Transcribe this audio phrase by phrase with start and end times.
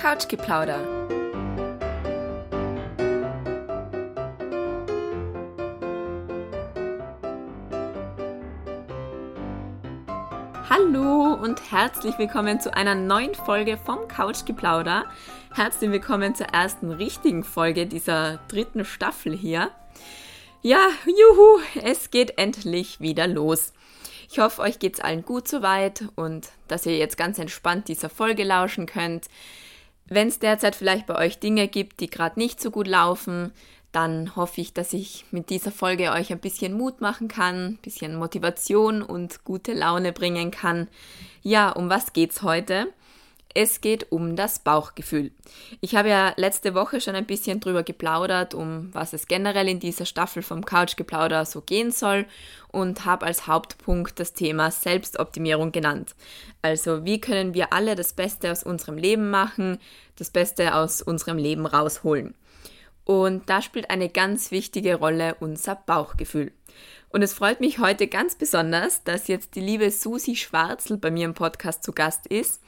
[0.00, 0.78] Couchgeplauder.
[10.70, 15.06] Hallo und herzlich willkommen zu einer neuen Folge vom Couchgeplauder.
[15.52, 19.72] Herzlich willkommen zur ersten richtigen Folge dieser dritten Staffel hier.
[20.62, 23.72] Ja, juhu, es geht endlich wieder los.
[24.30, 28.44] Ich hoffe, euch geht's allen gut soweit und dass ihr jetzt ganz entspannt dieser Folge
[28.44, 29.26] lauschen könnt.
[30.08, 33.52] Wenn es derzeit vielleicht bei euch Dinge gibt, die gerade nicht so gut laufen,
[33.92, 37.78] dann hoffe ich, dass ich mit dieser Folge euch ein bisschen Mut machen kann, ein
[37.78, 40.88] bisschen Motivation und gute Laune bringen kann.
[41.42, 42.92] Ja, um was geht's heute?
[43.54, 45.32] Es geht um das Bauchgefühl.
[45.80, 49.80] Ich habe ja letzte Woche schon ein bisschen drüber geplaudert, um was es generell in
[49.80, 52.26] dieser Staffel vom Couchgeplauder so gehen soll
[52.70, 56.14] und habe als Hauptpunkt das Thema Selbstoptimierung genannt.
[56.60, 59.78] Also wie können wir alle das Beste aus unserem Leben machen,
[60.16, 62.34] das Beste aus unserem Leben rausholen.
[63.04, 66.52] Und da spielt eine ganz wichtige Rolle unser Bauchgefühl.
[67.08, 71.24] Und es freut mich heute ganz besonders, dass jetzt die liebe Susi Schwarzel bei mir
[71.24, 72.60] im Podcast zu Gast ist.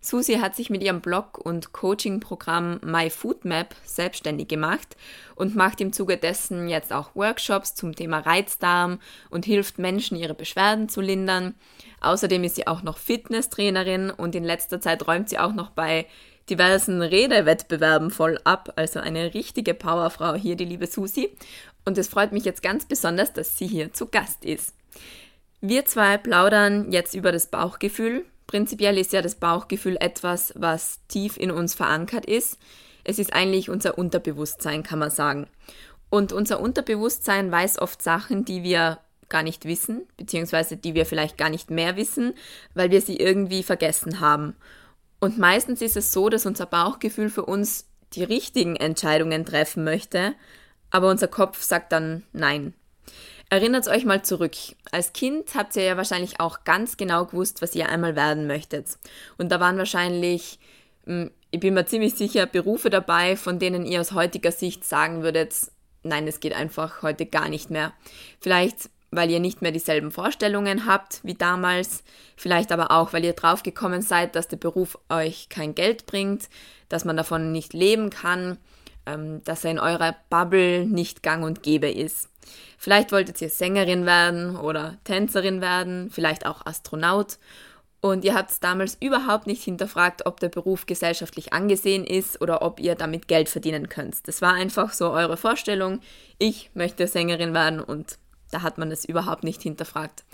[0.00, 4.96] Susi hat sich mit ihrem Blog und Coaching-Programm My Food Map selbstständig gemacht
[5.34, 10.34] und macht im Zuge dessen jetzt auch Workshops zum Thema Reizdarm und hilft Menschen, ihre
[10.34, 11.54] Beschwerden zu lindern.
[12.00, 16.06] Außerdem ist sie auch noch Fitnesstrainerin und in letzter Zeit räumt sie auch noch bei
[16.48, 18.72] diversen Redewettbewerben voll ab.
[18.76, 21.30] Also eine richtige Powerfrau hier, die liebe Susi.
[21.84, 24.74] Und es freut mich jetzt ganz besonders, dass sie hier zu Gast ist.
[25.60, 31.36] Wir zwei plaudern jetzt über das Bauchgefühl, Prinzipiell ist ja das Bauchgefühl etwas, was tief
[31.36, 32.58] in uns verankert ist.
[33.04, 35.46] Es ist eigentlich unser Unterbewusstsein, kann man sagen.
[36.10, 41.36] Und unser Unterbewusstsein weiß oft Sachen, die wir gar nicht wissen, beziehungsweise die wir vielleicht
[41.36, 42.32] gar nicht mehr wissen,
[42.72, 44.56] weil wir sie irgendwie vergessen haben.
[45.20, 50.34] Und meistens ist es so, dass unser Bauchgefühl für uns die richtigen Entscheidungen treffen möchte,
[50.90, 52.72] aber unser Kopf sagt dann Nein.
[53.50, 54.52] Erinnert euch mal zurück.
[54.92, 58.98] Als Kind habt ihr ja wahrscheinlich auch ganz genau gewusst, was ihr einmal werden möchtet.
[59.38, 60.58] Und da waren wahrscheinlich,
[61.06, 65.22] hm, ich bin mir ziemlich sicher, Berufe dabei, von denen ihr aus heutiger Sicht sagen
[65.22, 65.54] würdet,
[66.02, 67.92] nein, es geht einfach heute gar nicht mehr.
[68.40, 72.02] Vielleicht weil ihr nicht mehr dieselben Vorstellungen habt wie damals,
[72.36, 76.48] vielleicht aber auch, weil ihr draufgekommen seid, dass der Beruf euch kein Geld bringt,
[76.88, 78.58] dass man davon nicht leben kann,
[79.06, 82.28] ähm, dass er in eurer Bubble nicht gang und gäbe ist.
[82.78, 87.38] Vielleicht wolltet ihr Sängerin werden oder Tänzerin werden, vielleicht auch Astronaut.
[88.00, 92.78] Und ihr habt damals überhaupt nicht hinterfragt, ob der Beruf gesellschaftlich angesehen ist oder ob
[92.78, 94.28] ihr damit Geld verdienen könnt.
[94.28, 96.00] Das war einfach so eure Vorstellung.
[96.38, 98.18] Ich möchte Sängerin werden und
[98.52, 100.24] da hat man es überhaupt nicht hinterfragt.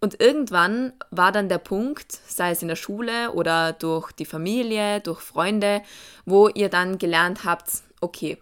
[0.00, 5.00] Und irgendwann war dann der Punkt, sei es in der Schule oder durch die Familie,
[5.00, 5.82] durch Freunde,
[6.26, 8.36] wo ihr dann gelernt habt, okay,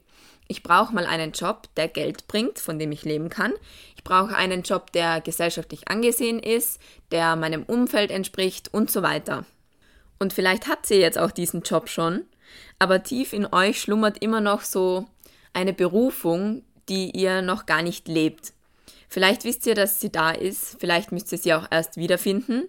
[0.54, 3.53] ich brauche mal einen Job, der Geld bringt, von dem ich leben kann.
[3.97, 9.44] Ich brauche einen Job, der gesellschaftlich angesehen ist, der meinem Umfeld entspricht und so weiter.
[10.20, 12.22] Und vielleicht habt ihr jetzt auch diesen Job schon,
[12.78, 15.06] aber tief in euch schlummert immer noch so
[15.53, 18.53] eine Berufung, die ihr noch gar nicht lebt.
[19.09, 22.69] Vielleicht wisst ihr, dass sie da ist, vielleicht müsst ihr sie auch erst wiederfinden,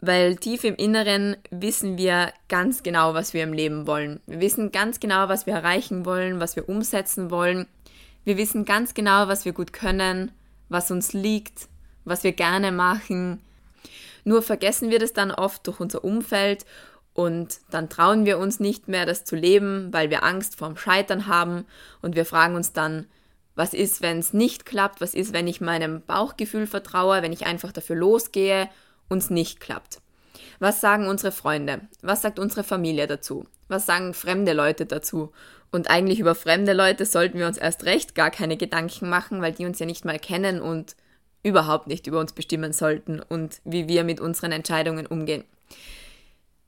[0.00, 4.20] weil tief im Inneren wissen wir ganz genau, was wir im Leben wollen.
[4.26, 7.66] Wir wissen ganz genau, was wir erreichen wollen, was wir umsetzen wollen.
[8.24, 10.32] Wir wissen ganz genau, was wir gut können,
[10.68, 11.68] was uns liegt,
[12.04, 13.40] was wir gerne machen.
[14.24, 16.64] Nur vergessen wir das dann oft durch unser Umfeld
[17.12, 21.26] und dann trauen wir uns nicht mehr, das zu leben, weil wir Angst vorm Scheitern
[21.26, 21.66] haben
[22.00, 23.06] und wir fragen uns dann,
[23.54, 25.00] was ist, wenn es nicht klappt?
[25.02, 28.70] Was ist, wenn ich meinem Bauchgefühl vertraue, wenn ich einfach dafür losgehe
[29.10, 30.00] uns nicht klappt.
[30.58, 31.82] Was sagen unsere Freunde?
[32.00, 33.46] Was sagt unsere Familie dazu?
[33.68, 35.32] Was sagen fremde Leute dazu?
[35.72, 39.52] Und eigentlich über fremde Leute sollten wir uns erst recht gar keine Gedanken machen, weil
[39.52, 40.96] die uns ja nicht mal kennen und
[41.42, 45.44] überhaupt nicht über uns bestimmen sollten und wie wir mit unseren Entscheidungen umgehen.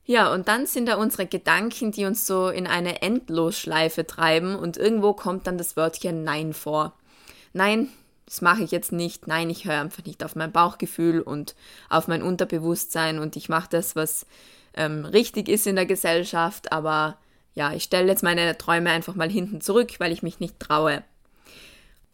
[0.05, 4.77] Ja, und dann sind da unsere Gedanken, die uns so in eine Endlosschleife treiben und
[4.77, 6.93] irgendwo kommt dann das Wörtchen Nein vor.
[7.53, 7.89] Nein,
[8.25, 9.27] das mache ich jetzt nicht.
[9.27, 11.55] Nein, ich höre einfach nicht auf mein Bauchgefühl und
[11.89, 14.25] auf mein Unterbewusstsein und ich mache das, was
[14.75, 17.17] ähm, richtig ist in der Gesellschaft, aber
[17.53, 21.03] ja, ich stelle jetzt meine Träume einfach mal hinten zurück, weil ich mich nicht traue.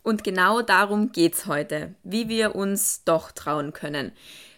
[0.04, 4.12] Und genau darum geht's heute, wie wir uns doch trauen können,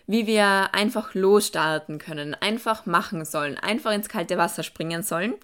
[0.08, 5.36] wie wir einfach losstarten können, einfach machen sollen, einfach ins kalte Wasser springen sollen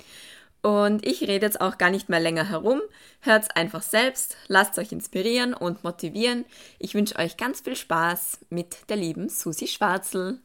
[0.68, 2.82] und ich rede jetzt auch gar nicht mehr länger herum.
[3.22, 6.44] Hört's einfach selbst, lasst euch inspirieren und motivieren.
[6.78, 10.40] Ich wünsche euch ganz viel Spaß mit der lieben Susi Schwarzel.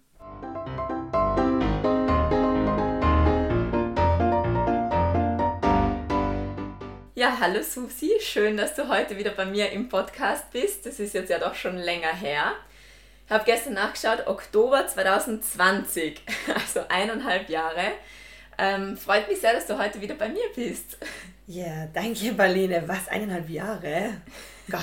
[7.16, 10.86] Ja, hallo Susi, schön, dass du heute wieder bei mir im Podcast bist.
[10.86, 12.52] Das ist jetzt ja doch schon länger her.
[13.26, 16.22] Ich habe gestern nachgeschaut, Oktober 2020,
[16.54, 17.92] also eineinhalb Jahre.
[18.58, 20.99] Ähm, freut mich sehr, dass du heute wieder bei mir bist.
[21.46, 22.82] Ja, danke, Marlene.
[22.87, 24.22] Was, eineinhalb Jahre?
[24.70, 24.82] Gott,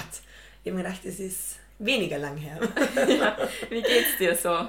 [0.64, 2.60] ich habe mir gedacht, es ist weniger lang her.
[3.08, 3.38] ja,
[3.70, 4.68] wie geht's dir so?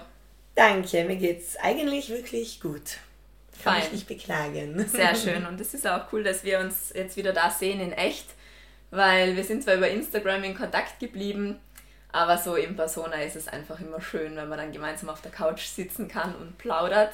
[0.55, 2.99] Danke, mir geht's eigentlich wirklich gut.
[3.63, 3.83] Kann Fein.
[3.83, 4.87] mich nicht beklagen.
[4.87, 5.47] Sehr schön.
[5.47, 8.27] Und es ist auch cool, dass wir uns jetzt wieder da sehen in echt,
[8.91, 11.59] weil wir sind zwar über Instagram in Kontakt geblieben,
[12.13, 15.31] aber so in Persona ist es einfach immer schön, wenn man dann gemeinsam auf der
[15.31, 17.13] Couch sitzen kann und plaudert.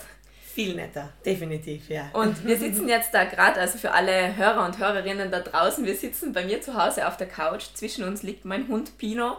[0.56, 2.08] Viel netter, definitiv, ja.
[2.14, 5.94] Und wir sitzen jetzt da gerade, also für alle Hörer und Hörerinnen da draußen, wir
[5.94, 7.64] sitzen bei mir zu Hause auf der Couch.
[7.74, 9.36] Zwischen uns liegt mein Hund Pino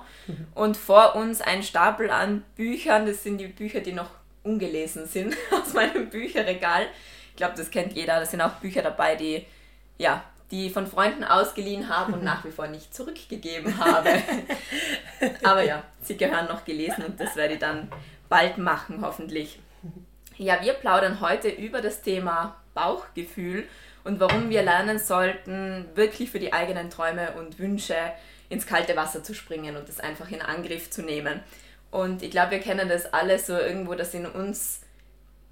[0.54, 3.08] und vor uns ein Stapel an Büchern.
[3.08, 4.12] Das sind die Bücher, die noch
[4.44, 6.86] ungelesen sind aus meinem Bücherregal.
[7.32, 8.20] Ich glaube, das kennt jeder.
[8.20, 9.44] Da sind auch Bücher dabei, die
[9.98, 14.22] ja, die von Freunden ausgeliehen habe und nach wie vor nicht zurückgegeben habe.
[15.44, 17.90] Aber ja, sie gehören noch gelesen und das werde ich dann
[18.30, 19.58] bald machen, hoffentlich.
[20.40, 23.64] Ja, wir plaudern heute über das Thema Bauchgefühl
[24.04, 27.96] und warum wir lernen sollten, wirklich für die eigenen Träume und Wünsche
[28.48, 31.40] ins kalte Wasser zu springen und das einfach in Angriff zu nehmen.
[31.90, 34.82] Und ich glaube, wir kennen das alle so irgendwo, dass in uns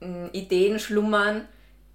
[0.01, 1.47] mh, Ideen schlummern,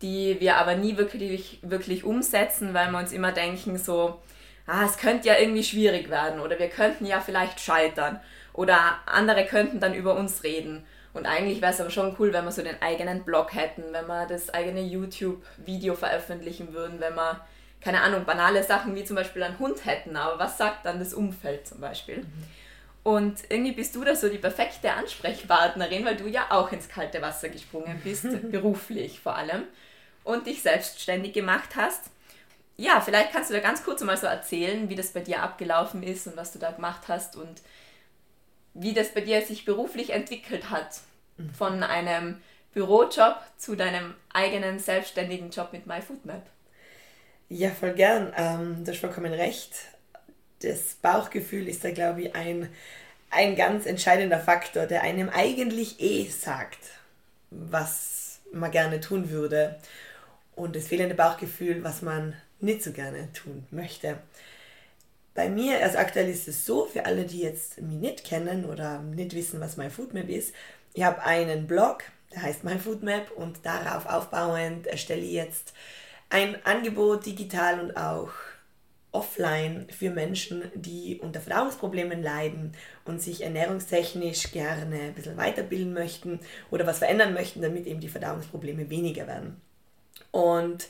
[0.02, 4.20] die wir aber nie wirklich, wirklich umsetzen, weil wir uns immer denken, so,
[4.66, 8.18] ah, es könnte ja irgendwie schwierig werden oder wir könnten ja vielleicht scheitern
[8.52, 10.84] oder andere könnten dann über uns reden.
[11.12, 14.06] Und eigentlich wäre es aber schon cool, wenn wir so den eigenen Blog hätten, wenn
[14.06, 17.44] wir das eigene YouTube-Video veröffentlichen würden, wenn wir,
[17.80, 20.16] keine Ahnung, banale Sachen wie zum Beispiel einen Hund hätten.
[20.16, 22.18] Aber was sagt dann das Umfeld zum Beispiel?
[22.18, 22.44] Mhm.
[23.02, 27.22] Und irgendwie bist du da so die perfekte Ansprechpartnerin, weil du ja auch ins kalte
[27.22, 29.64] Wasser gesprungen bist, beruflich vor allem,
[30.22, 32.10] und dich selbstständig gemacht hast.
[32.76, 36.02] Ja, vielleicht kannst du da ganz kurz mal so erzählen, wie das bei dir abgelaufen
[36.02, 37.62] ist und was du da gemacht hast und
[38.74, 41.00] wie das bei dir sich beruflich entwickelt hat.
[41.56, 42.40] Von einem
[42.72, 46.42] Bürojob zu deinem eigenen selbstständigen Job mit MyFoodMap.
[47.48, 48.32] Ja, voll gern.
[48.36, 49.72] Ähm, du hast vollkommen recht.
[50.62, 52.68] Das Bauchgefühl ist da, glaube ich, ein,
[53.30, 56.78] ein ganz entscheidender Faktor, der einem eigentlich eh sagt,
[57.50, 59.80] was man gerne tun würde.
[60.54, 64.18] Und das fehlende Bauchgefühl, was man nicht so gerne tun möchte.
[65.40, 69.00] Bei mir, also aktuell ist es so, für alle, die jetzt mich nicht kennen oder
[69.00, 70.54] nicht wissen, was MyFoodMap ist,
[70.92, 75.72] ich habe einen Blog, der heißt MyFoodMap und darauf aufbauend erstelle ich jetzt
[76.28, 78.28] ein Angebot digital und auch
[79.12, 82.72] offline für Menschen, die unter Verdauungsproblemen leiden
[83.06, 86.40] und sich ernährungstechnisch gerne ein bisschen weiterbilden möchten
[86.70, 89.58] oder was verändern möchten, damit eben die Verdauungsprobleme weniger werden.
[90.32, 90.88] Und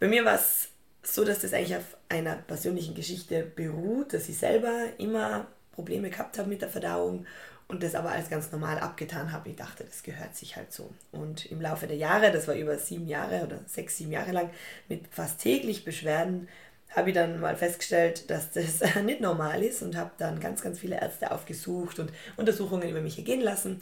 [0.00, 0.70] bei mir war es
[1.14, 6.38] so, dass das eigentlich auf einer persönlichen Geschichte beruht, dass ich selber immer Probleme gehabt
[6.38, 7.26] habe mit der Verdauung
[7.68, 9.50] und das aber als ganz normal abgetan habe.
[9.50, 10.90] Ich dachte, das gehört sich halt so.
[11.12, 14.50] Und im Laufe der Jahre, das war über sieben Jahre oder sechs, sieben Jahre lang,
[14.88, 16.48] mit fast täglich Beschwerden,
[16.90, 20.78] habe ich dann mal festgestellt, dass das nicht normal ist und habe dann ganz, ganz
[20.78, 23.80] viele Ärzte aufgesucht und Untersuchungen über mich ergehen lassen.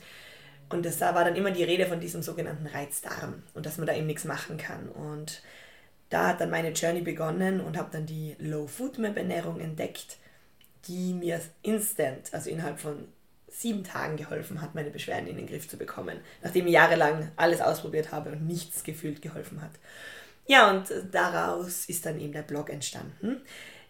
[0.71, 3.87] Und das da war dann immer die Rede von diesem sogenannten Reizdarm und dass man
[3.87, 4.89] da eben nichts machen kann.
[4.89, 5.43] Und
[6.11, 10.19] da hat dann meine Journey begonnen und habe dann die Low Food Map Ernährung entdeckt,
[10.87, 13.09] die mir instant, also innerhalb von
[13.49, 17.61] sieben Tagen geholfen hat, meine Beschwerden in den Griff zu bekommen, nachdem ich jahrelang alles
[17.61, 19.71] ausprobiert habe und nichts gefühlt geholfen hat.
[20.47, 23.41] Ja, und daraus ist dann eben der Blog entstanden.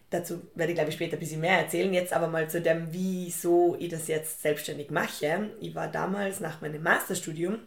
[0.09, 1.93] Dazu werde ich, glaube ich, später ein bisschen mehr erzählen.
[1.93, 5.49] Jetzt aber mal zu dem, wieso ich das jetzt selbstständig mache.
[5.59, 7.59] Ich war damals nach meinem Masterstudium,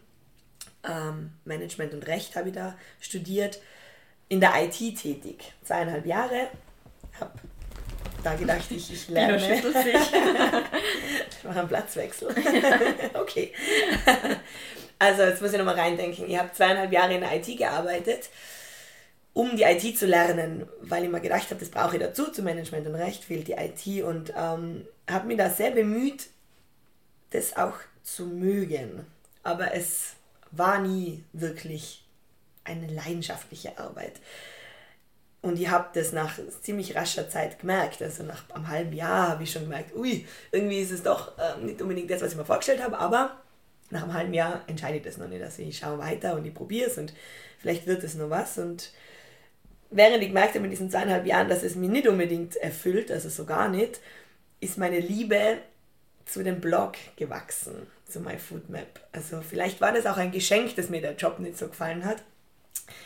[0.83, 3.59] ähm, Management und Recht habe ich da studiert,
[4.29, 5.51] in der IT tätig.
[5.63, 6.47] Zweieinhalb Jahre.
[7.19, 7.31] Habe
[8.23, 9.37] da gedacht, ich, ich lerne.
[11.35, 12.29] ich mache einen Platzwechsel.
[13.13, 13.53] okay.
[14.97, 16.29] Also jetzt muss ich nochmal reindenken.
[16.29, 18.29] Ich habe zweieinhalb Jahre in der IT gearbeitet
[19.33, 22.41] um die IT zu lernen, weil ich mir gedacht habe, das brauche ich dazu, zu
[22.41, 26.27] Management und Recht fehlt die IT und ähm, habe mich da sehr bemüht,
[27.29, 29.05] das auch zu mögen.
[29.43, 30.15] Aber es
[30.51, 32.03] war nie wirklich
[32.69, 34.13] eine leidenschaftliche Arbeit.
[35.41, 38.01] Und ich habe das nach ziemlich rascher Zeit gemerkt.
[38.01, 41.57] Also nach einem halben Jahr habe ich schon gemerkt, ui, irgendwie ist es doch äh,
[41.63, 43.37] nicht unbedingt das, was ich mir vorgestellt habe, aber
[43.89, 45.41] nach einem halben Jahr entscheide ich das noch nicht.
[45.41, 47.13] Also ich schaue weiter und ich probiere es und
[47.57, 48.57] vielleicht wird es noch was.
[48.57, 48.91] Und
[49.89, 53.29] während ich gemerkt habe in diesen zweieinhalb Jahren, dass es mich nicht unbedingt erfüllt, also
[53.29, 54.01] so gar nicht,
[54.59, 55.59] ist meine Liebe
[56.25, 58.99] zu dem Blog gewachsen, zu MyFoodMap.
[59.13, 62.23] Also vielleicht war das auch ein Geschenk, dass mir der Job nicht so gefallen hat.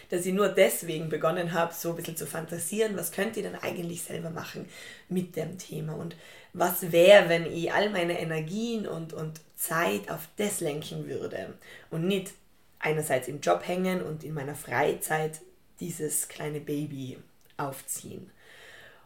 [0.09, 3.55] Dass ich nur deswegen begonnen habe, so ein bisschen zu fantasieren, was könnt ihr denn
[3.55, 4.67] eigentlich selber machen
[5.09, 6.15] mit dem Thema und
[6.53, 11.53] was wäre, wenn ich all meine Energien und, und Zeit auf das lenken würde
[11.89, 12.31] und nicht
[12.79, 15.41] einerseits im Job hängen und in meiner Freizeit
[15.79, 17.17] dieses kleine Baby
[17.57, 18.29] aufziehen.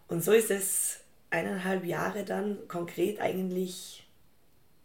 [0.08, 1.00] Und so ist es
[1.30, 4.08] eineinhalb Jahre dann konkret eigentlich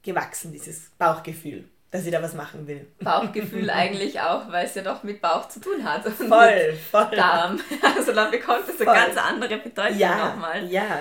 [0.02, 2.86] gewachsen, dieses Bauchgefühl dass ich da was machen will.
[3.00, 6.02] Bauchgefühl eigentlich auch, weil es ja doch mit Bauch zu tun hat.
[6.04, 7.10] Voll, voll.
[7.14, 7.60] Darm.
[7.96, 10.66] Also dann bekommt es eine ganz andere Bedeutung ja, nochmal.
[10.66, 11.00] Ja.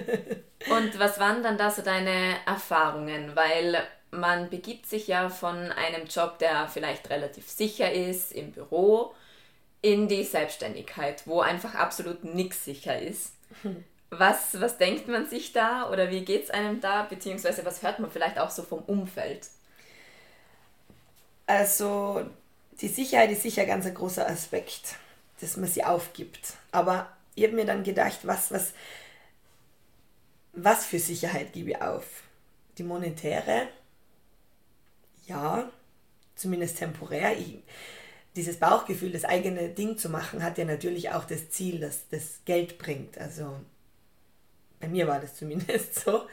[0.70, 3.32] Und was waren dann da so deine Erfahrungen?
[3.34, 9.14] Weil man begibt sich ja von einem Job, der vielleicht relativ sicher ist, im Büro,
[9.82, 13.34] in die Selbstständigkeit, wo einfach absolut nichts sicher ist.
[14.08, 17.98] Was, was denkt man sich da oder wie geht es einem da, beziehungsweise was hört
[17.98, 19.48] man vielleicht auch so vom Umfeld?
[21.52, 22.24] Also
[22.80, 24.96] die Sicherheit ist sicher ganz ein großer Aspekt,
[25.42, 26.54] dass man sie aufgibt.
[26.70, 28.72] Aber ich habe mir dann gedacht, was, was,
[30.54, 32.06] was für Sicherheit gebe ich auf?
[32.78, 33.68] Die monetäre?
[35.26, 35.70] Ja,
[36.36, 37.36] zumindest temporär.
[37.36, 37.58] Ich,
[38.34, 42.40] dieses Bauchgefühl, das eigene Ding zu machen, hat ja natürlich auch das Ziel, dass das
[42.46, 43.18] Geld bringt.
[43.18, 43.60] Also
[44.80, 46.26] bei mir war das zumindest so.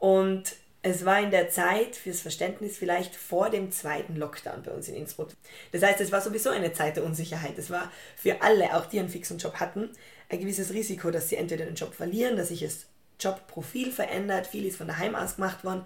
[0.00, 4.88] Und es war in der Zeit, fürs Verständnis, vielleicht vor dem zweiten Lockdown bei uns
[4.88, 5.28] in Innsbruck.
[5.70, 7.56] Das heißt, es war sowieso eine Zeit der Unsicherheit.
[7.56, 9.90] Es war für alle, auch die einen fixen Job hatten,
[10.28, 12.86] ein gewisses Risiko, dass sie entweder den Job verlieren, dass sich das
[13.20, 14.48] Jobprofil verändert.
[14.48, 15.84] Viel ist von daheim aus gemacht worden.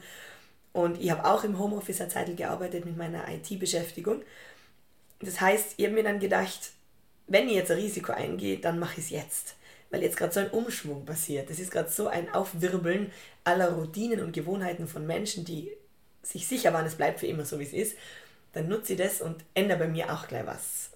[0.72, 4.22] Und ich habe auch im Homeoffice eine Zeit gearbeitet mit meiner IT-Beschäftigung.
[5.20, 6.70] Das heißt, ich habe mir dann gedacht,
[7.26, 9.56] wenn ich jetzt ein Risiko eingehe, dann mache ich es jetzt
[9.90, 11.50] weil jetzt gerade so ein Umschwung passiert.
[11.50, 13.12] Das ist gerade so ein Aufwirbeln
[13.44, 15.70] aller Routinen und Gewohnheiten von Menschen, die
[16.22, 17.96] sich sicher waren, es bleibt für immer so, wie es ist.
[18.52, 20.90] Dann nutze ich das und ändere bei mir auch gleich was.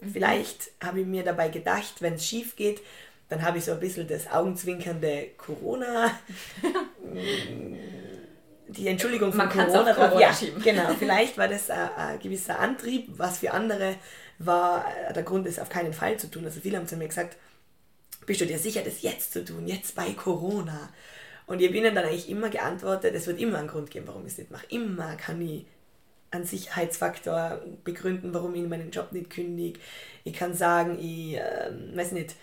[0.00, 0.12] Mhm.
[0.12, 2.82] Vielleicht habe ich mir dabei gedacht, wenn es schief geht,
[3.28, 6.10] dann habe ich so ein bisschen das augenzwinkernde Corona.
[8.68, 10.94] die Entschuldigung von Man Corona, Corona ja, genau.
[10.98, 13.96] Vielleicht war das ein, ein, gewisser Antrieb, was für andere
[14.38, 14.84] war
[15.14, 16.44] der Grund, es auf keinen Fall zu tun.
[16.44, 17.36] Also viele haben zu mir gesagt,
[18.26, 20.90] bist du dir sicher, das jetzt zu tun, jetzt bei Corona?
[21.46, 24.24] Und ich habe ihnen dann eigentlich immer geantwortet, es wird immer einen Grund geben, warum
[24.26, 24.66] ich es nicht mache.
[24.70, 25.66] Immer kann ich
[26.30, 29.78] einen Sicherheitsfaktor begründen, warum ich meinen Job nicht kündige.
[30.24, 32.34] Ich kann sagen, ich äh, weiß nicht,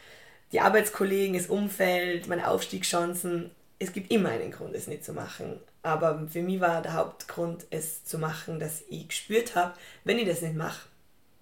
[0.52, 3.52] die Arbeitskollegen, das Umfeld, meine Aufstiegschancen.
[3.80, 5.60] Es gibt immer einen Grund, es nicht zu machen.
[5.82, 9.74] Aber für mich war der Hauptgrund, es zu machen, dass ich gespürt habe,
[10.04, 10.88] wenn ich das nicht mache,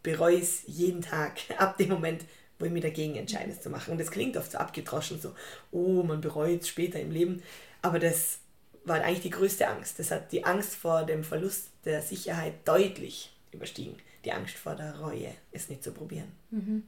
[0.01, 1.39] bereue ich es jeden Tag.
[1.57, 2.23] Ab dem Moment,
[2.59, 3.91] wo ich mich dagegen entscheide, es zu machen.
[3.91, 5.33] Und das klingt oft so abgedroschen, so,
[5.71, 7.41] oh, man bereut es später im Leben.
[7.81, 8.39] Aber das
[8.83, 9.97] war eigentlich die größte Angst.
[9.97, 13.97] Das hat die Angst vor dem Verlust der Sicherheit deutlich überstiegen.
[14.25, 16.31] Die Angst vor der Reue, es nicht zu probieren.
[16.51, 16.83] Mhm.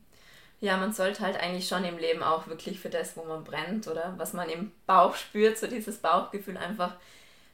[0.60, 3.88] Ja, man sollte halt eigentlich schon im Leben auch wirklich für das, wo man brennt
[3.88, 6.98] oder was man im Bauch spürt, so dieses Bauchgefühl einfach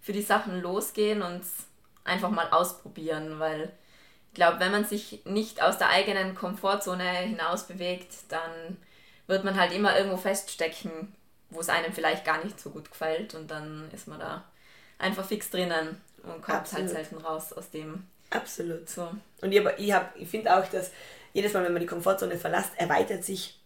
[0.02, 1.42] für die Sachen losgehen und
[2.04, 3.72] einfach mal ausprobieren, weil
[4.38, 8.78] glaube, wenn man sich nicht aus der eigenen Komfortzone hinaus bewegt, dann
[9.26, 11.14] wird man halt immer irgendwo feststecken,
[11.50, 14.46] wo es einem vielleicht gar nicht so gut gefällt und dann ist man da
[15.00, 16.86] einfach fix drinnen und kommt halt Absolut.
[16.86, 18.06] halt selten raus aus dem.
[18.30, 18.88] Absolut.
[18.90, 19.10] So.
[19.42, 20.92] Und ich, ich, ich finde auch, dass
[21.34, 23.60] jedes Mal, wenn man die Komfortzone verlässt, erweitert sich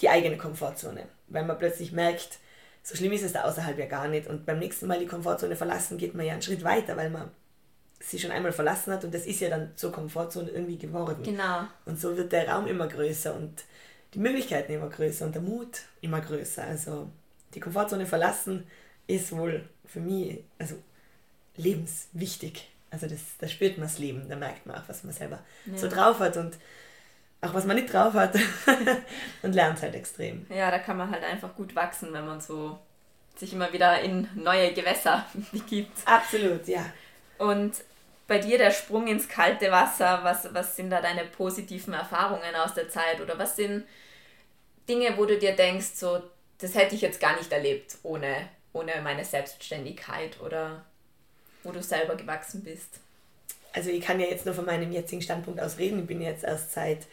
[0.00, 2.38] die eigene Komfortzone, weil man plötzlich merkt,
[2.82, 5.56] so schlimm ist es da außerhalb ja gar nicht und beim nächsten Mal die Komfortzone
[5.56, 7.30] verlassen, geht man ja einen Schritt weiter, weil man
[8.00, 11.22] sie schon einmal verlassen hat und das ist ja dann zur Komfortzone irgendwie geworden.
[11.22, 11.66] Genau.
[11.84, 13.64] Und so wird der Raum immer größer und
[14.14, 16.64] die Möglichkeiten immer größer und der Mut immer größer.
[16.64, 17.10] Also
[17.54, 18.66] die Komfortzone verlassen
[19.06, 20.76] ist wohl für mich also
[21.56, 22.70] lebenswichtig.
[22.90, 25.76] Also das, da spürt man das Leben, da merkt man auch, was man selber ja.
[25.76, 26.56] so drauf hat und
[27.40, 28.34] auch was man nicht drauf hat
[29.42, 30.46] und lernt halt extrem.
[30.48, 32.78] Ja, da kann man halt einfach gut wachsen, wenn man so
[33.36, 35.98] sich immer wieder in neue Gewässer begibt.
[36.06, 36.84] Absolut, ja.
[37.38, 37.74] Und
[38.26, 42.74] bei dir der Sprung ins kalte Wasser, was, was sind da deine positiven Erfahrungen aus
[42.74, 43.84] der Zeit oder was sind
[44.88, 46.22] Dinge, wo du dir denkst, so,
[46.58, 50.84] das hätte ich jetzt gar nicht erlebt ohne, ohne meine Selbstständigkeit oder
[51.62, 53.00] wo du selber gewachsen bist?
[53.72, 56.00] Also ich kann ja jetzt nur von meinem jetzigen Standpunkt aus reden.
[56.00, 57.06] Ich bin jetzt erst seit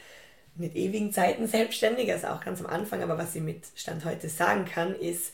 [0.56, 4.30] mit ewigen Zeiten selbstständig, also auch ganz am Anfang, aber was ich mit Stand heute
[4.30, 5.34] sagen kann, ist,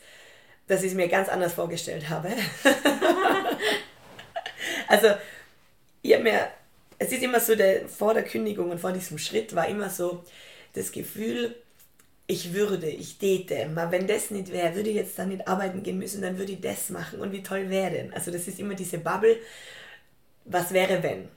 [0.68, 2.30] dass ich es mir ganz anders vorgestellt habe.
[4.90, 5.08] also
[6.02, 6.48] ich habe mir,
[6.98, 10.24] es ist immer so, der, vor der Kündigung und vor diesem Schritt war immer so
[10.74, 11.56] das Gefühl,
[12.26, 13.70] ich würde, ich täte.
[13.90, 16.62] Wenn das nicht wäre, würde ich jetzt dann nicht arbeiten gehen müssen, dann würde ich
[16.62, 18.14] das machen und wie toll wäre denn?
[18.14, 19.38] Also das ist immer diese Bubble,
[20.46, 21.30] was wäre wenn?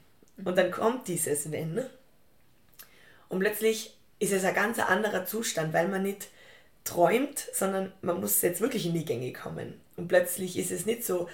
[0.43, 1.85] Und dann kommt dieses wenn
[3.29, 6.27] Und plötzlich ist es ein ganz anderer Zustand, weil man nicht
[6.85, 9.79] träumt, sondern man muss jetzt wirklich in die Gänge kommen.
[9.95, 11.29] Und plötzlich ist es nicht so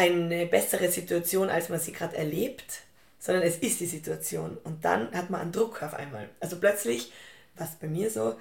[0.00, 2.82] eine bessere Situation, als man sie gerade erlebt,
[3.18, 4.56] sondern es ist die Situation.
[4.64, 6.28] Und dann hat man einen Druck auf einmal.
[6.40, 7.12] Also plötzlich,
[7.56, 8.36] was bei mir so,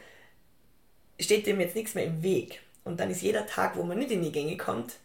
[1.20, 2.62] steht dem jetzt nichts mehr im Weg.
[2.86, 4.96] Und dann ist jeder Tag, wo man nicht in die Gänge kommt,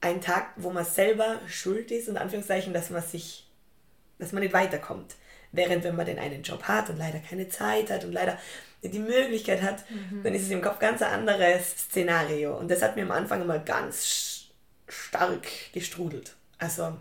[0.00, 3.46] ein Tag, wo man selber schuld ist, in Anführungszeichen, dass man sich,
[4.18, 5.14] dass man nicht weiterkommt.
[5.52, 8.36] Während wenn man den einen Job hat und leider keine Zeit hat und leider
[8.82, 10.22] die Möglichkeit hat, mhm.
[10.22, 12.58] dann ist es im Kopf ganz ein anderes Szenario.
[12.58, 14.35] Und das hat mir am Anfang immer ganz
[14.88, 16.36] stark gestrudelt.
[16.58, 16.96] Also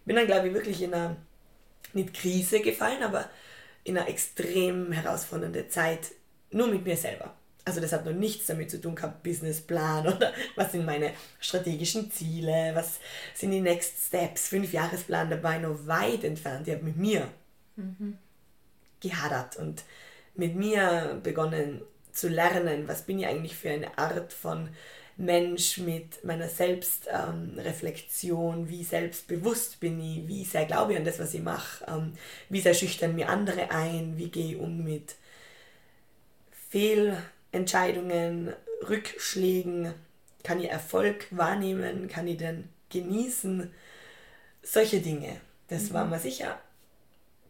[0.00, 1.16] ich bin dann, glaube ich, wirklich in einer,
[1.92, 3.30] nicht Krise gefallen, aber
[3.84, 6.12] in einer extrem herausfordernde Zeit
[6.50, 7.34] nur mit mir selber.
[7.66, 12.10] Also das hat noch nichts damit zu tun gehabt, Businessplan oder was sind meine strategischen
[12.10, 12.98] Ziele, was
[13.34, 16.68] sind die Next Steps, Fünfjahresplan dabei, noch weit entfernt.
[16.68, 17.28] Ich habe mit mir
[17.76, 18.18] mhm.
[19.00, 19.82] gehadert und
[20.34, 24.68] mit mir begonnen zu lernen, was bin ich eigentlich für eine Art von
[25.16, 31.18] Mensch mit meiner Selbstreflexion, ähm, wie selbstbewusst bin ich, wie sehr glaube ich an das,
[31.18, 32.14] was ich mache, ähm,
[32.48, 35.14] wie sehr schüchtern mir andere ein, wie gehe ich um mit
[36.70, 38.54] Fehlentscheidungen,
[38.88, 39.94] Rückschlägen,
[40.42, 43.70] kann ich Erfolg wahrnehmen, kann ich den genießen,
[44.62, 45.40] solche Dinge.
[45.68, 45.94] Das mhm.
[45.94, 46.58] war mir sicher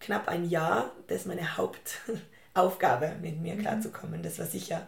[0.04, 3.60] knapp ein Jahr, das ist meine Hauptaufgabe, mit mir mhm.
[3.60, 4.22] klarzukommen.
[4.22, 4.86] Das war sicher.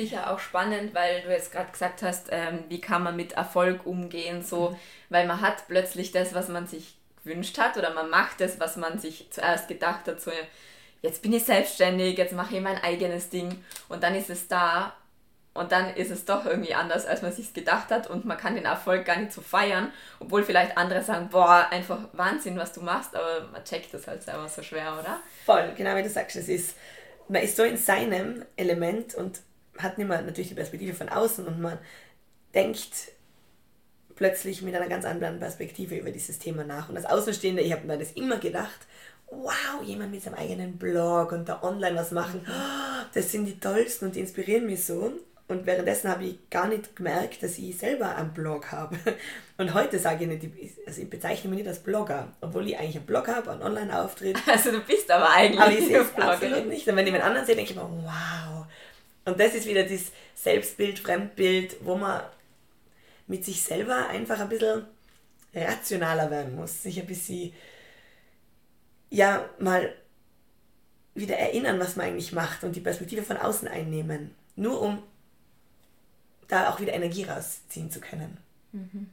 [0.00, 3.84] Sicher auch spannend, weil du jetzt gerade gesagt hast, ähm, wie kann man mit Erfolg
[3.84, 4.76] umgehen, so, mhm.
[5.10, 8.76] weil man hat plötzlich das, was man sich gewünscht hat, oder man macht das, was
[8.76, 10.30] man sich zuerst gedacht hat, so,
[11.02, 14.94] jetzt bin ich selbstständig, jetzt mache ich mein eigenes Ding und dann ist es da
[15.52, 18.54] und dann ist es doch irgendwie anders, als man sich gedacht hat und man kann
[18.54, 22.80] den Erfolg gar nicht so feiern, obwohl vielleicht andere sagen, boah, einfach Wahnsinn, was du
[22.80, 25.18] machst, aber man checkt das halt selber so schwer, oder?
[25.44, 26.74] Voll, genau wie du sagst, es ist,
[27.28, 29.40] man ist so in seinem Element und
[29.82, 31.78] hat mehr natürlich die Perspektive von außen und man
[32.54, 33.12] denkt
[34.16, 36.88] plötzlich mit einer ganz anderen Perspektive über dieses Thema nach.
[36.88, 38.78] Und als Außenstehende, ich habe mir das immer gedacht,
[39.30, 42.46] wow, jemand mit seinem eigenen Blog und da online was machen,
[43.14, 45.12] das sind die tollsten und die inspirieren mich so.
[45.50, 48.96] Und währenddessen habe ich gar nicht gemerkt, dass ich selber einen Blog habe.
[49.58, 52.98] Und heute sage ich nicht, also ich bezeichne mich nicht als Blogger, obwohl ich eigentlich
[52.98, 54.38] einen Blog habe, einen Online-Auftritt.
[54.46, 56.86] Also du bist aber eigentlich aber ich sehe es absolut nicht.
[56.86, 58.66] Und wenn ich mit anderen sehe, denke ich mir, wow.
[59.30, 62.22] Und das ist wieder das Selbstbild, Fremdbild, wo man
[63.26, 64.84] mit sich selber einfach ein bisschen
[65.54, 67.52] rationaler werden muss, sich ein bisschen,
[69.08, 69.94] ja, mal
[71.14, 74.34] wieder erinnern, was man eigentlich macht und die Perspektive von außen einnehmen.
[74.56, 75.02] Nur um
[76.48, 78.36] da auch wieder Energie rausziehen zu können.
[78.72, 79.10] Mhm.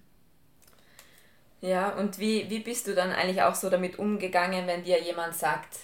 [1.62, 5.36] Ja, und wie, wie bist du dann eigentlich auch so damit umgegangen, wenn dir jemand
[5.36, 5.77] sagt,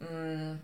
[0.00, 0.60] mh, mm,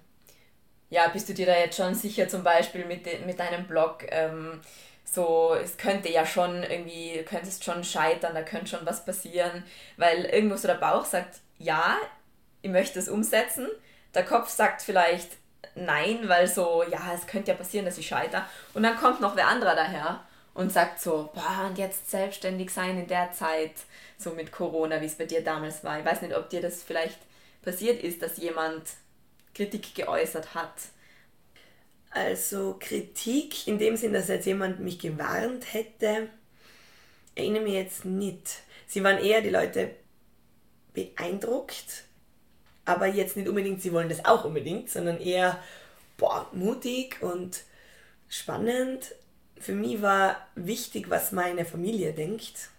[0.95, 4.07] ja, bist du dir da jetzt schon sicher zum Beispiel mit, de, mit deinem Blog,
[4.11, 4.61] ähm,
[5.05, 9.65] so, es könnte ja schon irgendwie, könntest schon scheitern, da könnte schon was passieren,
[9.97, 11.97] weil irgendwo so der Bauch sagt, ja,
[12.63, 13.67] ich möchte es umsetzen,
[14.15, 15.31] der Kopf sagt vielleicht,
[15.75, 18.45] nein, weil so, ja, es könnte ja passieren, dass ich scheitere.
[18.73, 20.21] Und dann kommt noch wer anderer daher
[20.55, 23.73] und sagt so, boah, und jetzt selbstständig sein in der Zeit,
[24.17, 25.99] so mit Corona, wie es bei dir damals war.
[25.99, 27.19] Ich weiß nicht, ob dir das vielleicht
[27.63, 28.83] passiert ist, dass jemand
[29.55, 30.75] Kritik geäußert hat.
[32.11, 36.29] Also Kritik in dem Sinn, dass jetzt jemand mich gewarnt hätte,
[37.35, 38.63] erinnere mich jetzt nicht.
[38.87, 39.91] Sie waren eher die Leute
[40.93, 42.05] beeindruckt
[42.85, 45.59] aber jetzt nicht unbedingt, sie wollen das auch unbedingt, sondern eher
[46.17, 47.63] boah, mutig und
[48.29, 49.15] spannend.
[49.59, 52.71] Für mich war wichtig, was meine Familie denkt.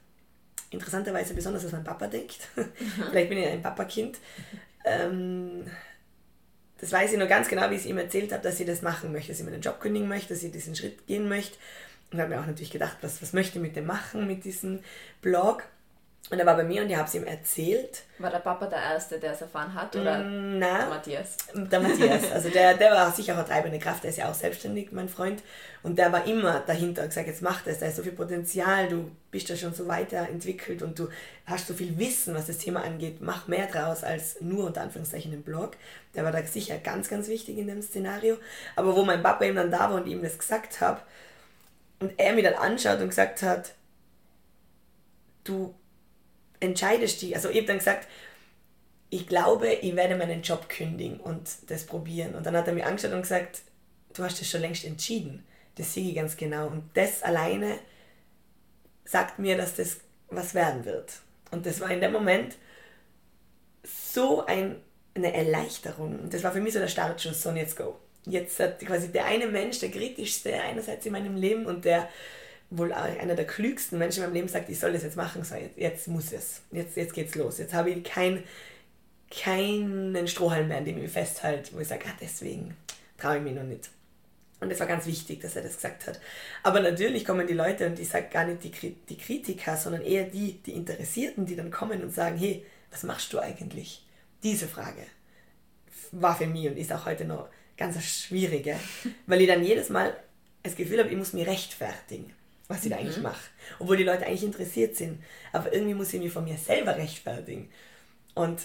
[0.69, 2.49] Interessanterweise besonders, was mein Papa denkt.
[3.09, 4.17] Vielleicht bin ich ein Papakind.
[4.83, 5.65] Ähm,
[6.85, 8.83] das weiß ich nur ganz genau, wie ich es ihm erzählt habe, dass sie das
[8.83, 11.57] machen möchte, dass sie meinen Job kündigen möchte, dass sie diesen Schritt gehen möchte.
[12.11, 14.81] Und habe mir auch natürlich gedacht, was, was möchte ich mit dem machen, mit diesem
[15.23, 15.63] Blog.
[16.31, 18.01] Und er war bei mir und ich habe es ihm erzählt.
[18.17, 19.95] War der Papa der Erste, der es erfahren hat?
[19.95, 21.37] Oder mm, Nein, der Matthias?
[21.53, 22.31] Der Matthias.
[22.31, 25.43] Also der, der war sicher auch treibende Kraft, der ist ja auch selbstständig, mein Freund.
[25.83, 28.89] Und der war immer dahinter und gesagt, jetzt mach das, da ist so viel Potenzial,
[28.89, 31.09] du bist da schon so weiterentwickelt und du
[31.45, 33.21] hast so viel Wissen, was das Thema angeht.
[33.21, 35.77] Mach mehr draus als nur unter Anführungszeichen im Blog.
[36.15, 38.37] Der war da sicher ganz, ganz wichtig in dem Szenario.
[38.75, 41.01] Aber wo mein Papa eben dann da war und ihm das gesagt habe
[41.99, 43.73] und er mir dann anschaut und gesagt hat,
[45.43, 45.75] du
[46.65, 47.35] entscheidest dich.
[47.35, 48.07] Also ich habe dann gesagt,
[49.09, 52.35] ich glaube, ich werde meinen Job kündigen und das probieren.
[52.35, 53.61] Und dann hat er mir angeschaut und gesagt,
[54.13, 55.45] du hast das schon längst entschieden.
[55.75, 56.67] Das sehe ich ganz genau.
[56.67, 57.79] Und das alleine
[59.05, 59.97] sagt mir, dass das
[60.29, 61.13] was werden wird.
[61.51, 62.55] Und das war in dem Moment
[63.83, 64.81] so ein
[65.15, 66.29] eine Erleichterung.
[66.29, 67.95] Das war für mich so der Startschuss, so und jetzt go.
[68.25, 72.09] Jetzt hat quasi der eine Mensch, der kritischste einerseits in meinem Leben und der
[72.69, 75.55] wohl einer der klügsten Menschen in meinem Leben sagt, ich soll das jetzt machen, so
[75.55, 76.61] jetzt, jetzt muss es.
[76.71, 77.57] Jetzt, jetzt geht's los.
[77.57, 78.43] Jetzt habe ich kein,
[79.29, 82.75] keinen Strohhalm mehr, an dem ich mich festhalte, wo ich sage, ah, deswegen
[83.17, 83.89] traue ich mich noch nicht.
[84.61, 86.19] Und es war ganz wichtig, dass er das gesagt hat.
[86.63, 90.23] Aber natürlich kommen die Leute und ich sage gar nicht die, die Kritiker, sondern eher
[90.23, 94.05] die, die Interessierten, die dann kommen und sagen, hey, was machst du eigentlich?
[94.43, 95.03] Diese Frage
[96.11, 98.79] war für mich und ist auch heute noch ganz schwierige,
[99.27, 100.15] weil ich dann jedes Mal
[100.63, 102.31] das Gefühl habe, ich muss mich rechtfertigen,
[102.67, 103.23] was ich da eigentlich mhm.
[103.23, 103.43] mache.
[103.79, 105.23] Obwohl die Leute eigentlich interessiert sind.
[105.51, 107.69] Aber irgendwie muss ich mich von mir selber rechtfertigen.
[108.33, 108.61] Und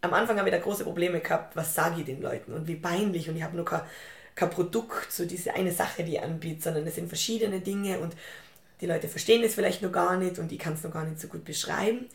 [0.00, 2.76] am Anfang habe ich da große Probleme gehabt, was sage ich den Leuten und wie
[2.76, 3.82] peinlich und ich habe nur kein
[4.34, 8.14] kein Produkt, so diese eine Sache, die ich anbiete, sondern es sind verschiedene Dinge und
[8.80, 11.20] die Leute verstehen es vielleicht noch gar nicht und ich kann es noch gar nicht
[11.20, 12.06] so gut beschreiben.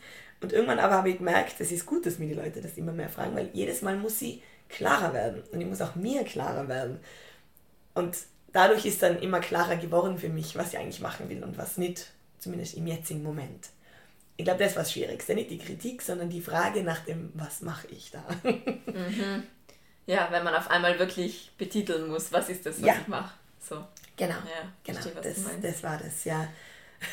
[0.42, 2.92] Und irgendwann aber habe ich gemerkt, es ist gut, dass mir die Leute das immer
[2.92, 6.68] mehr fragen, weil jedes Mal muss sie klarer werden und ich muss auch mir klarer
[6.68, 7.00] werden.
[7.94, 8.16] Und
[8.52, 11.76] dadurch ist dann immer klarer geworden für mich, was ich eigentlich machen will und was
[11.76, 12.06] nicht,
[12.38, 13.68] zumindest im jetzigen Moment.
[14.36, 17.60] Ich glaube, das war das Schwierigste, nicht die Kritik, sondern die Frage nach dem, was
[17.60, 18.24] mache ich da?
[18.42, 19.44] Mhm.
[20.06, 22.94] Ja, wenn man auf einmal wirklich betiteln muss, was ist das, was ja.
[23.00, 23.32] ich mache.
[23.60, 23.84] So.
[24.16, 25.00] Genau, ja, genau.
[25.00, 26.48] Verstehe, das, das war das, ja.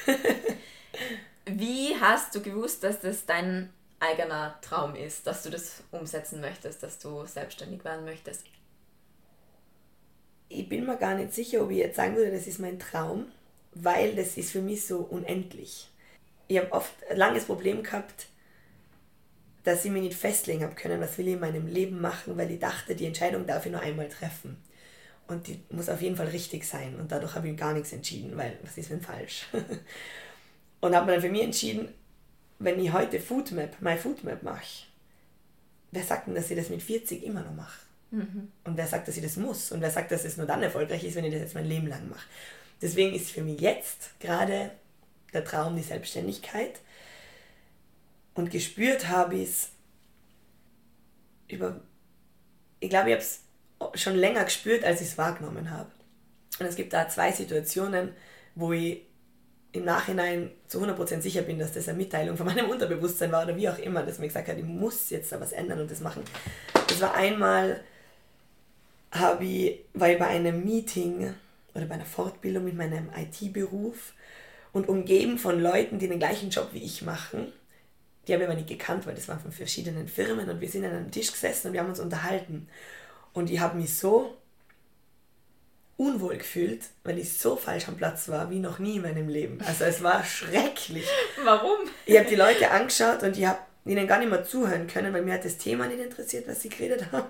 [1.46, 6.84] Wie hast du gewusst, dass das dein eigener Traum ist, dass du das umsetzen möchtest,
[6.84, 8.46] dass du selbstständig werden möchtest?
[10.50, 13.26] Ich bin mir gar nicht sicher, ob ich jetzt sagen würde, das ist mein Traum,
[13.74, 15.90] weil das ist für mich so unendlich.
[16.48, 18.28] Ich habe oft ein langes Problem gehabt,
[19.64, 22.50] dass ich mich nicht festlegen habe können, was will ich in meinem Leben machen, weil
[22.52, 24.56] ich dachte, die Entscheidung darf ich nur einmal treffen.
[25.28, 26.96] Und die muss auf jeden Fall richtig sein.
[26.96, 29.46] Und dadurch habe ich gar nichts entschieden, weil was ist denn falsch?
[30.80, 31.90] und habe mir dann für mich entschieden,
[32.60, 34.86] wenn ich heute Foodmap, mein Foodmap mache,
[35.92, 37.87] wer sagt denn, dass ich das mit 40 immer noch mache?
[38.12, 38.52] Mhm.
[38.64, 39.72] Und wer sagt, dass ich das muss?
[39.72, 41.88] Und wer sagt, dass es nur dann erfolgreich ist, wenn ich das jetzt mein Leben
[41.88, 42.26] lang mache?
[42.82, 44.72] Deswegen ist für mich jetzt gerade
[45.34, 46.80] der Traum die Selbstständigkeit
[48.34, 49.70] und gespürt habe ich es
[51.48, 51.80] über,
[52.80, 55.90] ich glaube, ich habe es schon länger gespürt, als ich es wahrgenommen habe.
[56.60, 58.14] Und es gibt da zwei Situationen,
[58.56, 59.02] wo ich
[59.72, 63.56] im Nachhinein zu 100% sicher bin, dass das eine Mitteilung von meinem Unterbewusstsein war oder
[63.56, 66.00] wie auch immer, dass mir gesagt hat, ich muss jetzt da was ändern und das
[66.00, 66.24] machen.
[66.88, 67.82] Das war einmal,
[69.12, 71.34] habe ich, war ich bei einem Meeting
[71.74, 74.14] oder bei einer Fortbildung mit meinem IT-Beruf
[74.74, 77.52] und umgeben von Leuten, die den gleichen Job wie ich machen
[78.28, 80.84] die habe ich aber nicht gekannt, weil das waren von verschiedenen Firmen und wir sind
[80.84, 82.68] an einem Tisch gesessen und wir haben uns unterhalten.
[83.34, 84.36] Und ich habe mich so
[85.96, 89.60] unwohl gefühlt, weil ich so falsch am Platz war wie noch nie in meinem Leben.
[89.66, 91.08] Also es war schrecklich.
[91.44, 91.78] Warum?
[92.06, 95.22] Ich habe die Leute angeschaut und ich habe ihnen gar nicht mehr zuhören können, weil
[95.22, 97.28] mir hat das Thema nicht interessiert, was sie geredet haben.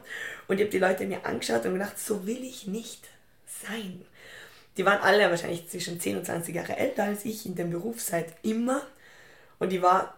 [0.47, 3.07] Und ich habe die Leute mir angeschaut und gedacht, so will ich nicht
[3.45, 4.05] sein.
[4.77, 8.01] Die waren alle wahrscheinlich zwischen 10 und 20 Jahre älter als ich in dem Beruf
[8.01, 8.81] seit immer.
[9.59, 10.17] Und ich war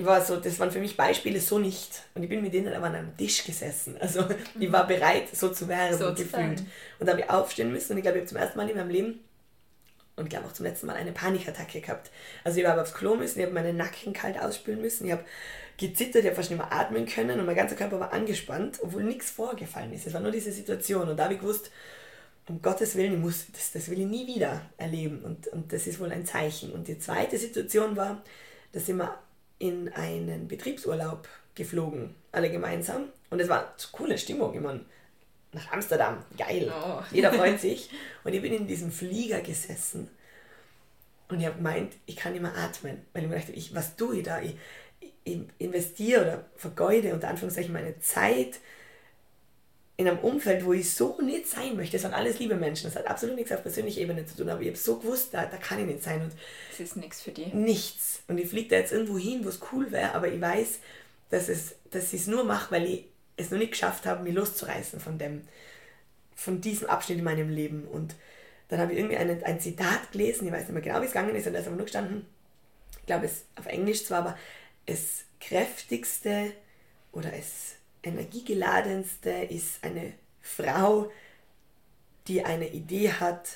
[0.00, 2.04] ich war so, das waren für mich Beispiele so nicht.
[2.14, 3.96] Und ich bin mit denen aber an einem Tisch gesessen.
[4.00, 4.24] Also
[4.58, 6.30] ich war bereit, so zu werden so gefühlt.
[6.30, 6.70] Sein.
[6.98, 8.76] Und da habe ich aufstehen müssen und ich glaube, ich habe zum ersten Mal in
[8.76, 9.20] meinem Leben
[10.20, 12.10] und ich glaube auch zum letzten Mal eine Panikattacke gehabt.
[12.44, 15.24] Also ich habe aufs Klo müssen, ich habe meinen Nacken kalt ausspülen müssen, ich habe
[15.76, 19.02] gezittert, ich habe fast nicht mehr atmen können und mein ganzer Körper war angespannt, obwohl
[19.02, 20.06] nichts vorgefallen ist.
[20.06, 21.70] Es war nur diese Situation und da habe ich gewusst,
[22.48, 25.86] um Gottes Willen, ich muss, das, das will ich nie wieder erleben und, und das
[25.86, 26.72] ist wohl ein Zeichen.
[26.72, 28.22] Und die zweite Situation war,
[28.72, 29.14] dass ich mir
[29.58, 33.04] in einen Betriebsurlaub geflogen, alle gemeinsam.
[33.30, 34.54] Und es war eine coole Stimmung.
[34.54, 34.80] Ich meine,
[35.52, 36.72] nach Amsterdam, geil.
[36.72, 37.02] Oh.
[37.10, 37.90] Jeder freut sich.
[38.24, 40.08] Und ich bin in diesem Flieger gesessen
[41.30, 42.98] und ich habe gemeint, ich kann nicht mehr atmen.
[43.12, 44.40] Weil ich mir dachte, ich, was tue ich da?
[44.42, 44.56] Ich,
[45.24, 48.58] ich investiere oder vergeude unter Anführungszeichen meine Zeit
[49.96, 51.92] in einem Umfeld, wo ich so nicht sein möchte.
[51.92, 52.84] Das sind alles liebe Menschen.
[52.84, 54.48] Das hat absolut nichts auf persönlicher Ebene zu tun.
[54.48, 56.22] Aber ich habe so gewusst, da, da kann ich nicht sein.
[56.22, 56.32] Und
[56.70, 57.52] das ist nichts für dich.
[57.52, 58.22] Nichts.
[58.26, 60.78] Und ich fliege da jetzt irgendwo hin, wo es cool wäre, aber ich weiß,
[61.28, 63.04] dass, es, dass ich es nur mache, weil ich
[63.46, 65.42] es noch nicht geschafft habe, mich loszureißen von dem,
[66.34, 67.84] von diesem Abschnitt in meinem Leben.
[67.86, 68.14] Und
[68.68, 71.12] dann habe ich irgendwie ein, ein Zitat gelesen, ich weiß nicht mehr genau, wie es
[71.12, 72.26] gegangen ist, und da ist aber nur gestanden,
[72.98, 74.38] ich glaube es auf Englisch zwar, aber
[74.86, 76.52] das kräftigste
[77.12, 81.10] oder es energiegeladenste ist eine Frau,
[82.28, 83.48] die eine Idee hat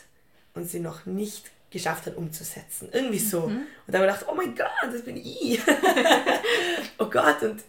[0.55, 2.89] und sie noch nicht geschafft hat umzusetzen.
[2.93, 3.49] Irgendwie so.
[3.49, 3.67] Mhm.
[3.87, 5.61] Und da habe ich gedacht, oh mein Gott, das bin ich.
[6.99, 7.63] oh Gott, und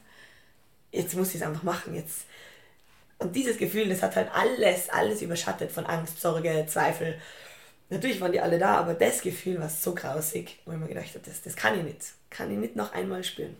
[0.95, 1.95] jetzt muss ich es einfach machen.
[1.95, 2.25] Jetzt.
[3.17, 7.19] Und dieses Gefühl, das hat halt alles, alles überschattet von Angst, Sorge, Zweifel.
[7.89, 11.09] Natürlich waren die alle da, aber das Gefühl war so grausig, wo ich mir gedacht
[11.09, 12.01] habe, das, das kann ich nicht.
[12.29, 13.55] Kann ich nicht noch einmal spüren.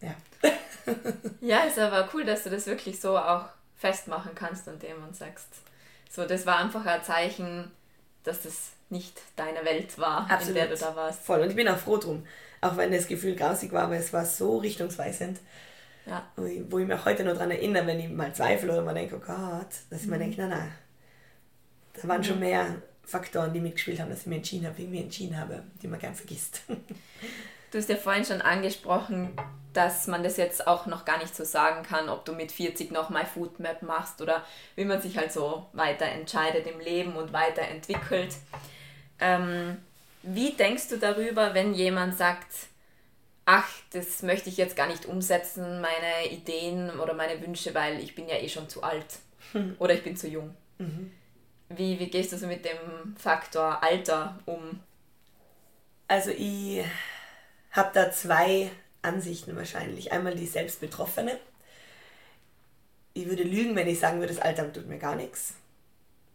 [0.00, 0.14] Ja.
[1.40, 5.16] ja, ist aber cool, dass du das wirklich so auch festmachen kannst an dem und
[5.16, 5.48] sagst,
[6.10, 7.70] so, das war einfach ein Zeichen,
[8.24, 10.48] dass das nicht deine Welt war, Absolut.
[10.48, 11.22] in der du da warst.
[11.22, 11.40] Voll.
[11.40, 12.26] Und ich bin auch froh drum.
[12.60, 15.38] Auch wenn das Gefühl grausig war, aber es war so richtungsweisend.
[16.08, 16.26] Ja.
[16.36, 19.18] Wo ich, mich heute noch daran erinnere, wenn ich mal zweifle oder mal denke, oh
[19.24, 20.12] Gott, dass ich mhm.
[20.12, 20.72] mir denke, nein, nein.
[22.00, 22.24] Da waren mhm.
[22.24, 25.38] schon mehr Faktoren, die mitgespielt haben, dass ich mich entschieden habe, wie ich mich entschieden
[25.38, 26.62] habe, die man gern vergisst.
[27.70, 29.30] Du hast ja vorhin schon angesprochen,
[29.74, 32.92] dass man das jetzt auch noch gar nicht so sagen kann, ob du mit 40
[32.92, 34.42] noch mal Foodmap machst oder
[34.74, 38.36] wie man sich halt so weiter entscheidet im Leben und weiterentwickelt.
[39.20, 39.76] Ähm,
[40.22, 42.46] wie denkst du darüber, wenn jemand sagt,
[43.50, 48.14] ach, das möchte ich jetzt gar nicht umsetzen, meine Ideen oder meine Wünsche, weil ich
[48.14, 49.20] bin ja eh schon zu alt
[49.78, 50.54] oder ich bin zu jung.
[50.76, 51.10] Mhm.
[51.70, 54.80] Wie, wie gehst du so mit dem Faktor Alter um?
[56.08, 56.84] Also ich
[57.72, 60.12] habe da zwei Ansichten wahrscheinlich.
[60.12, 61.38] Einmal die Selbstbetroffene.
[63.14, 65.54] Ich würde lügen, wenn ich sagen würde, das Alter tut mir gar nichts.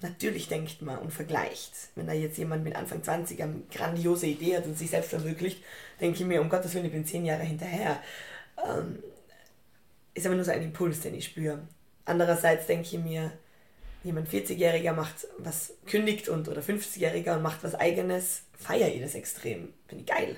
[0.03, 1.71] Natürlich denkt man und vergleicht.
[1.95, 5.63] Wenn da jetzt jemand mit Anfang 20 eine grandiose Idee hat und sich selbst verwirklicht,
[6.01, 8.03] denke ich mir, um Gottes Willen, ich bin zehn Jahre hinterher.
[8.57, 8.99] Ähm,
[10.13, 11.59] ist aber nur so ein Impuls, den ich spüre.
[12.03, 13.31] Andererseits denke ich mir,
[14.03, 19.15] jemand 40-Jähriger macht was, kündigt und oder 50-Jähriger und macht was eigenes, feiere ich das
[19.15, 19.73] extrem.
[19.87, 20.35] Finde ich geil.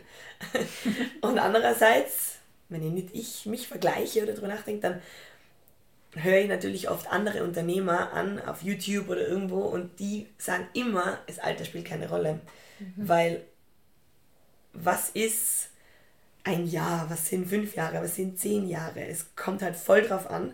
[1.22, 2.36] und andererseits,
[2.70, 5.02] wenn ich nicht ich mich vergleiche oder darüber nachdenke, dann
[6.16, 11.20] höre ich natürlich oft andere Unternehmer an auf YouTube oder irgendwo und die sagen immer,
[11.28, 12.40] das Alter spielt keine Rolle.
[12.80, 12.94] Mhm.
[12.98, 13.44] Weil
[14.74, 15.70] was ist
[16.44, 19.06] ein Jahr, was sind fünf Jahre, was sind zehn Jahre?
[19.06, 20.54] Es kommt halt voll drauf an,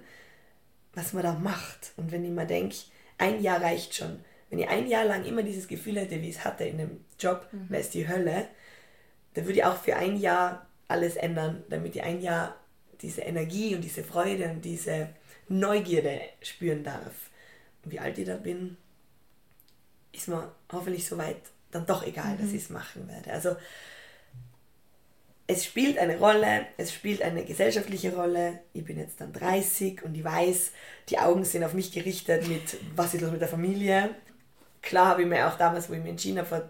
[0.94, 1.92] was man da macht.
[1.98, 2.78] Und wenn ich mal denke,
[3.18, 4.20] ein Jahr reicht schon.
[4.50, 7.06] Wenn ich ein Jahr lang immer dieses Gefühl hätte, wie ich es hatte in dem
[7.20, 7.70] Job, mhm.
[7.70, 8.48] wäre es die Hölle,
[9.34, 12.56] dann würde ich auch für ein Jahr alles ändern, damit ich ein Jahr
[13.02, 15.10] diese Energie und diese Freude und diese
[15.48, 17.30] Neugierde spüren darf.
[17.84, 18.78] Und wie alt ich da bin,
[20.12, 21.38] ist mir hoffentlich soweit
[21.72, 22.42] dann doch egal, mhm.
[22.42, 23.32] dass ich es machen werde.
[23.32, 23.56] Also
[25.48, 28.60] es spielt eine Rolle, es spielt eine gesellschaftliche Rolle.
[28.74, 30.72] Ich bin jetzt dann 30 und ich weiß,
[31.10, 34.16] die Augen sind auf mich gerichtet mit, was ist los mit der Familie.
[34.82, 36.70] Klar habe ich mir auch damals, wo ich mich entschieden habe, vor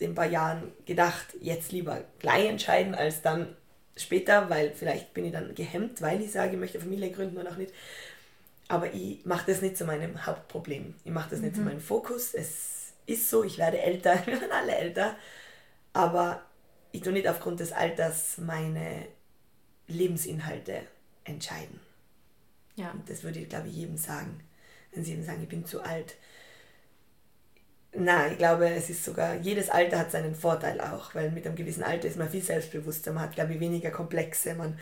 [0.00, 3.56] den paar Jahren gedacht, jetzt lieber gleich entscheiden als dann
[4.02, 7.50] später, weil vielleicht bin ich dann gehemmt, weil ich sage, ich möchte Familie gründen oder
[7.50, 7.72] auch nicht.
[8.68, 10.94] Aber ich mache das nicht zu meinem Hauptproblem.
[11.04, 11.56] Ich mache das nicht mhm.
[11.56, 12.34] zu meinem Fokus.
[12.34, 15.16] Es ist so, ich werde älter, wir werden alle älter.
[15.92, 16.42] Aber
[16.92, 19.06] ich tue nicht aufgrund des Alters meine
[19.86, 20.82] Lebensinhalte
[21.24, 21.80] entscheiden.
[22.76, 22.90] Ja.
[22.92, 24.40] Und das würde ich, glaube ich, jedem sagen,
[24.92, 26.16] wenn sie ihm sagen, ich bin zu alt.
[27.92, 31.56] Nein, ich glaube, es ist sogar, jedes Alter hat seinen Vorteil auch, weil mit einem
[31.56, 34.78] gewissen Alter ist man viel selbstbewusster, man hat, glaube ich, weniger Komplexe, man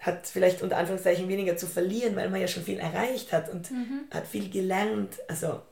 [0.00, 3.70] hat vielleicht unter Anführungszeichen weniger zu verlieren, weil man ja schon viel erreicht hat und
[3.70, 4.04] mhm.
[4.10, 5.16] hat viel gelernt.
[5.28, 5.62] Also,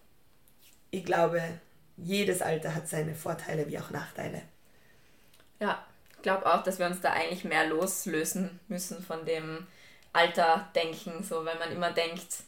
[0.91, 1.43] ich glaube,
[1.97, 4.43] jedes Alter hat seine Vorteile wie auch Nachteile.
[5.61, 5.85] Ja,
[6.17, 9.67] ich glaube auch, dass wir uns da eigentlich mehr loslösen müssen von dem
[10.13, 12.45] Alter-Denken, so wenn man immer denkt,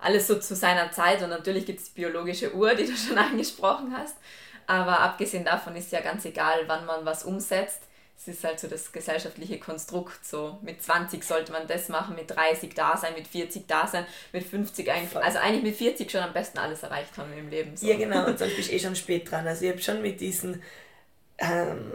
[0.00, 3.18] alles so zu seiner Zeit und natürlich gibt es die biologische Uhr, die du schon
[3.18, 4.16] angesprochen hast,
[4.66, 7.82] aber abgesehen davon ist ja ganz egal, wann man was umsetzt.
[8.16, 10.26] Es ist halt so das gesellschaftliche Konstrukt.
[10.26, 14.04] So mit 20 sollte man das machen, mit 30 da sein, mit 40 da sein,
[14.32, 15.16] mit 50 eigentlich.
[15.16, 17.76] Also eigentlich mit 40 schon am besten alles erreicht haben im Leben.
[17.78, 17.86] So.
[17.86, 19.46] Ja, genau, und sonst bist du eh schon spät dran.
[19.48, 20.62] Also ich habe schon mit diesen
[21.40, 21.90] ähm,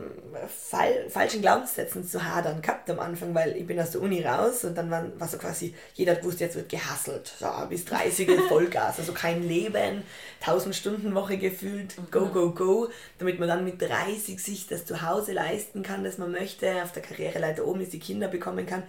[0.48, 4.64] fall, falschen Glaubenssätzen zu hadern gehabt am Anfang, weil ich bin aus der Uni raus
[4.64, 7.32] und dann war, war so quasi, jeder hat gewusst, jetzt wird gehasselt.
[7.40, 10.04] So, bis 30 Vollgas, also kein Leben,
[10.42, 15.04] 1000 Stunden Woche gefühlt, go, go, go, damit man dann mit 30 sich das zu
[15.04, 18.84] Hause leisten kann, das man möchte, auf der Karriereleiter oben ist, die Kinder bekommen kann.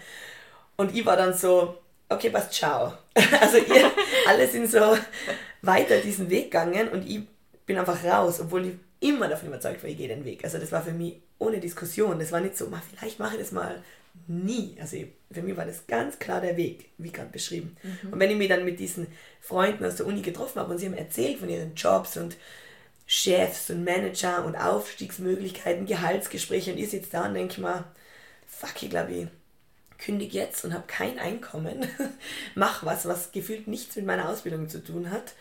[0.76, 1.76] Und ich war dann so,
[2.08, 2.94] okay, passt, ciao.
[3.40, 3.90] also ihr,
[4.26, 4.96] alle sind so
[5.60, 7.20] weiter diesen Weg gegangen und ich
[7.66, 8.72] bin einfach raus, obwohl ich
[9.08, 10.44] immer davon überzeugt war, ich gehe den Weg.
[10.44, 12.18] Also das war für mich ohne Diskussion.
[12.18, 13.82] Das war nicht so, vielleicht mache ich das mal.
[14.26, 14.76] Nie.
[14.80, 14.96] Also
[15.30, 17.76] für mich war das ganz klar der Weg, wie gerade beschrieben.
[17.82, 18.12] Mhm.
[18.12, 19.06] Und wenn ich mich dann mit diesen
[19.40, 22.36] Freunden aus der Uni getroffen habe und sie haben erzählt von ihren Jobs und
[23.06, 27.84] Chefs und Manager und Aufstiegsmöglichkeiten, Gehaltsgespräche und ich sitze da und denke mal,
[28.46, 29.28] fuck, ich glaube, ich
[29.98, 31.86] kündige jetzt und habe kein Einkommen,
[32.54, 35.34] mach was, was gefühlt nichts mit meiner Ausbildung zu tun hat.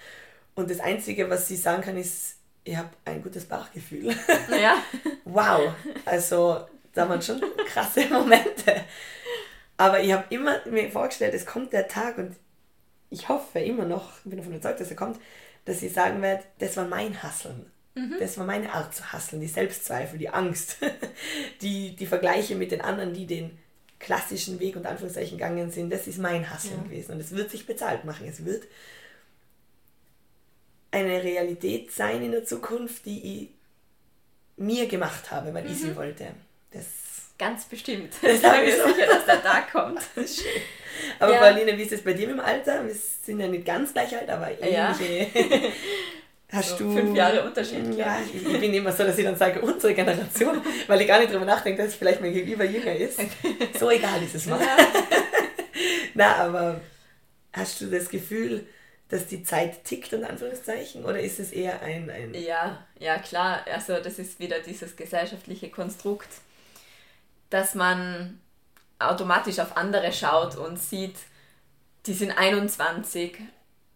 [0.54, 4.13] Und das Einzige, was sie sagen kann, ist, ich habe ein gutes Bauchgefühl.
[4.49, 4.75] Ja.
[5.25, 5.73] wow.
[6.04, 8.84] Also, da waren schon krasse Momente.
[9.78, 12.36] Aber ich habe immer mir vorgestellt, es kommt der Tag und
[13.10, 15.19] ich hoffe immer noch, bin davon überzeugt, dass er kommt,
[15.65, 17.71] dass ich sagen werde, das war mein Hasseln.
[17.93, 18.15] Mhm.
[18.19, 20.78] Das war meine Art zu hasseln, die Selbstzweifel, die Angst,
[21.62, 23.58] die, die Vergleiche mit den anderen, die den
[23.99, 26.84] klassischen Weg und Anführungszeichen gegangen sind, das ist mein Hassel Ja.
[26.84, 27.13] gewesen.
[27.13, 28.28] Und es wird sich bezahlt machen.
[28.28, 28.63] Es wird
[30.95, 33.49] eine Realität sein in der Zukunft, die ich
[34.58, 36.27] mir gemacht habe, weil ich sie wollte.
[36.71, 36.86] Das,
[37.38, 38.13] Ganz bestimmt.
[38.21, 38.88] Das Ich bin mir so.
[38.88, 39.99] sicher, dass der Tag kommt.
[41.19, 41.39] Aber Ja.
[41.39, 42.86] Pauline, wie ist es bei dir mit dem Alter?
[42.86, 44.95] Wir sind ja nicht ganz gleich alt, aber Ja.
[44.97, 45.27] ähnliche.
[46.51, 49.36] Hast So du fünf Jahre Unterschied, Ja, ich, ich bin immer so, dass ich dann
[49.36, 53.19] sage, unsere Generation, weil ich gar nicht drüber nachdenke, dass vielleicht mein Gegenüber jünger ist.
[53.77, 54.62] So egal ist es mal.
[56.13, 56.79] Na, aber
[57.51, 58.65] hast du das Gefühl,
[59.10, 61.06] dass die Zeit tickt, in Anführungszeichen?
[61.06, 62.10] Oder ist es eher ein.
[62.10, 63.60] ein Ja, ja klar.
[63.72, 66.30] Also das ist wieder dieses gesellschaftliche Konstrukt,
[67.50, 68.39] dass man
[69.00, 71.15] automatisch auf andere schaut und sieht,
[72.06, 73.38] die sind 21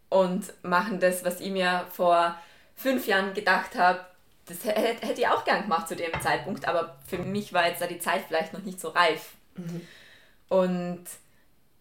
[0.09, 2.39] und machen das, was ich mir vor
[2.75, 4.05] fünf Jahren gedacht habe,
[4.45, 7.81] das hä- hätte ich auch gern gemacht zu dem Zeitpunkt, aber für mich war jetzt
[7.81, 9.33] da die Zeit vielleicht noch nicht so reif.
[10.49, 11.03] Und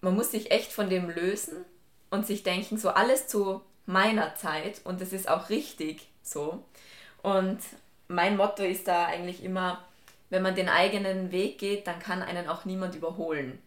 [0.01, 1.65] man muss sich echt von dem lösen
[2.11, 6.65] und sich denken, so alles zu meiner Zeit und das ist auch richtig so.
[7.23, 7.59] Und
[8.09, 9.85] mein Motto ist da eigentlich immer,
[10.31, 13.59] wenn man den eigenen Weg geht, dann kann einen auch niemand überholen.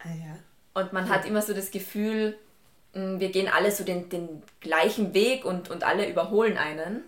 [0.00, 0.38] ah ja.
[0.74, 2.38] Und man hat immer so das Gefühl,
[2.94, 7.02] mh, wir gehen alle so den, den gleichen Weg und, und alle überholen einen.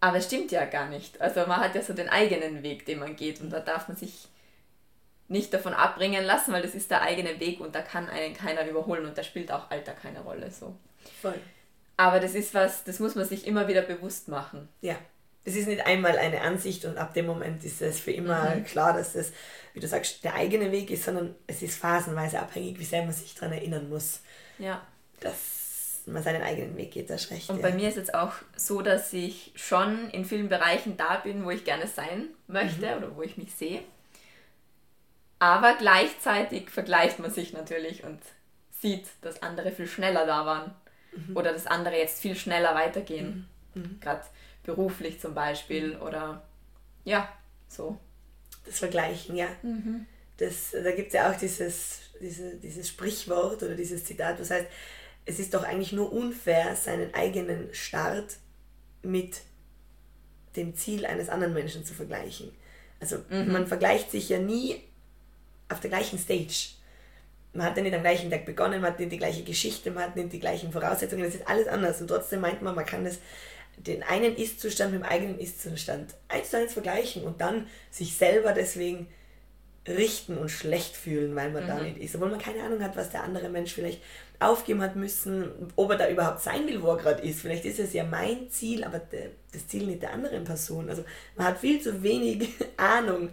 [0.00, 1.20] Aber es stimmt ja gar nicht.
[1.20, 3.96] Also man hat ja so den eigenen Weg, den man geht und da darf man
[3.96, 4.28] sich
[5.28, 8.66] nicht davon abbringen lassen, weil das ist der eigene Weg und da kann einen keiner
[8.68, 10.74] überholen und da spielt auch Alter keine Rolle so.
[11.22, 11.38] Voll.
[11.96, 14.68] Aber das ist was, das muss man sich immer wieder bewusst machen.
[14.80, 14.96] Ja.
[15.46, 18.94] Es ist nicht einmal eine Ansicht und ab dem Moment ist es für immer klar,
[18.94, 19.32] dass es,
[19.74, 23.12] wie du sagst, der eigene Weg ist, sondern es ist phasenweise abhängig, wie sehr man
[23.12, 24.20] sich daran erinnern muss,
[24.58, 24.80] Ja.
[25.20, 27.10] dass man seinen eigenen Weg geht.
[27.10, 27.50] Das ist recht.
[27.50, 27.62] Und ja.
[27.62, 31.50] bei mir ist jetzt auch so, dass ich schon in vielen Bereichen da bin, wo
[31.50, 33.82] ich gerne sein möchte oder wo ich mich sehe.
[35.44, 38.18] Aber gleichzeitig vergleicht man sich natürlich und
[38.80, 40.74] sieht, dass andere viel schneller da waren
[41.34, 43.46] oder dass andere jetzt viel schneller weitergehen.
[44.00, 44.22] Gerade
[44.62, 46.42] beruflich zum Beispiel oder
[47.04, 47.30] ja,
[47.68, 47.98] so.
[48.64, 49.48] Das Vergleichen, ja.
[50.38, 54.66] Das, da gibt es ja auch dieses, diese, dieses Sprichwort oder dieses Zitat, das heißt,
[55.26, 58.38] es ist doch eigentlich nur unfair, seinen eigenen Start
[59.02, 59.42] mit
[60.56, 62.50] dem Ziel eines anderen Menschen zu vergleichen.
[62.98, 64.82] Also man vergleicht sich ja nie
[65.68, 66.70] auf der gleichen Stage.
[67.52, 70.04] Man hat ja nicht am gleichen Tag begonnen, man hat nicht die gleiche Geschichte, man
[70.04, 72.00] hat nicht die gleichen Voraussetzungen, das ist alles anders.
[72.00, 73.18] Und trotzdem meint man, man kann das,
[73.76, 78.52] den einen Ist-Zustand mit dem eigenen Ist-Zustand eins zu eins vergleichen und dann sich selber
[78.52, 79.08] deswegen
[79.86, 82.14] richten und schlecht fühlen, weil man da nicht ist.
[82.14, 84.00] Obwohl man keine Ahnung hat, was der andere Mensch vielleicht
[84.40, 87.40] aufgeben hat müssen, ob er da überhaupt sein will, wo er gerade ist.
[87.40, 89.00] Vielleicht ist es ja mein Ziel, aber
[89.52, 90.88] das Ziel nicht der anderen Person.
[90.88, 91.04] Also
[91.36, 93.30] man hat viel zu wenig Ahnung,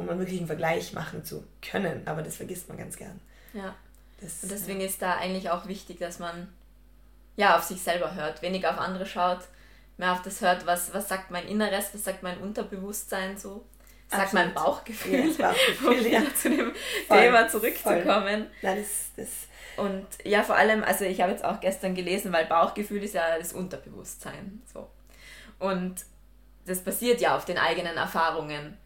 [0.00, 2.02] um einen wirklichen Vergleich machen zu können.
[2.06, 3.20] Aber das vergisst man ganz gern.
[3.52, 3.74] Ja.
[4.20, 6.48] Das, Und deswegen ist da eigentlich auch wichtig, dass man
[7.36, 9.40] ja auf sich selber hört, weniger auf andere schaut,
[9.96, 13.64] mehr auf das hört, was, was sagt mein Inneres, was sagt mein Unterbewusstsein so,
[14.08, 14.46] sagt Absolut.
[14.46, 16.34] mein Bauchgefühl, Ja, Bauchgefühl, um wieder ja.
[16.34, 16.72] zu dem
[17.06, 18.46] Voll, Thema zurückzukommen.
[18.62, 19.28] Nein, das, das,
[19.76, 23.38] Und ja, vor allem, also ich habe jetzt auch gestern gelesen, weil Bauchgefühl ist ja
[23.38, 24.62] das Unterbewusstsein.
[24.72, 24.90] So.
[25.58, 26.04] Und
[26.66, 28.76] das basiert ja auf den eigenen Erfahrungen.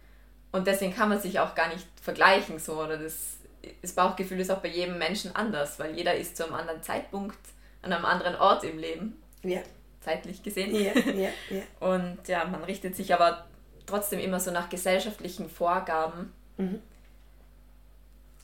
[0.55, 2.61] Und deswegen kann man sich auch gar nicht vergleichen.
[2.61, 2.81] So.
[2.81, 3.39] Oder das,
[3.83, 7.37] das Bauchgefühl ist auch bei jedem Menschen anders, weil jeder ist zu einem anderen Zeitpunkt,
[7.83, 9.63] an einem anderen Ort im Leben, ja,
[10.01, 10.73] zeitlich gesehen.
[10.73, 11.63] ja, ja, ja.
[11.81, 13.47] Und ja, man richtet sich aber
[13.85, 16.33] trotzdem immer so nach gesellschaftlichen Vorgaben.
[16.57, 16.81] Mhm.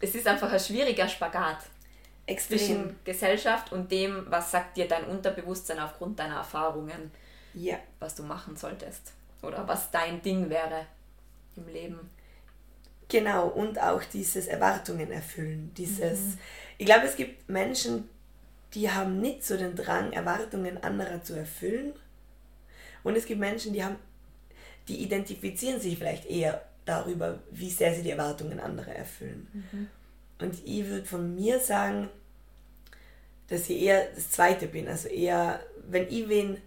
[0.01, 1.59] Es ist einfach ein schwieriger Spagat
[2.27, 2.59] Extrem.
[2.59, 7.13] zwischen Gesellschaft und dem, was sagt dir dein Unterbewusstsein aufgrund deiner Erfahrungen,
[7.55, 7.77] Ja.
[8.01, 10.87] was du machen solltest oder was dein Ding wäre
[11.57, 12.11] im Leben.
[13.09, 15.73] Genau, und auch dieses Erwartungen erfüllen.
[15.77, 16.21] Dieses,
[16.79, 18.09] ich glaube, es gibt Menschen,
[18.75, 21.93] die haben nicht so den Drang, Erwartungen anderer zu erfüllen.
[23.03, 23.97] Und es gibt Menschen, die haben,
[24.87, 29.49] die identifizieren sich vielleicht eher darüber, wie sehr sie die Erwartungen anderer erfüllen.
[30.39, 32.09] Und ich würde von mir sagen,
[33.49, 34.89] dass ich eher das Zweite bin.
[34.89, 36.59] Also eher, wenn ich wen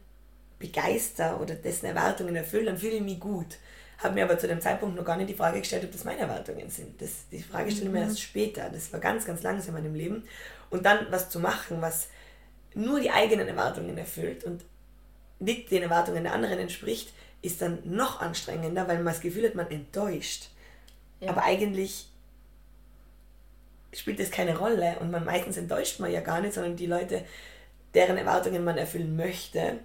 [0.59, 3.57] begeister oder dessen Erwartungen erfülle, dann fühle ich mich gut.
[4.03, 6.19] Habe mir aber zu dem Zeitpunkt noch gar nicht die Frage gestellt, ob das meine
[6.19, 7.01] Erwartungen sind.
[7.01, 8.69] Das, die Frage stelle ich mir erst später.
[8.69, 10.23] Das war ganz, ganz langsam in meinem Leben.
[10.69, 12.09] Und dann was zu machen, was
[12.75, 14.65] nur die eigenen Erwartungen erfüllt und
[15.39, 19.55] nicht den Erwartungen der anderen entspricht, ist dann noch anstrengender, weil man das Gefühl hat,
[19.55, 20.49] man enttäuscht.
[21.19, 21.29] Ja.
[21.29, 22.09] Aber eigentlich
[23.93, 27.23] spielt das keine Rolle und man meistens enttäuscht man ja gar nicht, sondern die Leute,
[27.93, 29.79] deren Erwartungen man erfüllen möchte,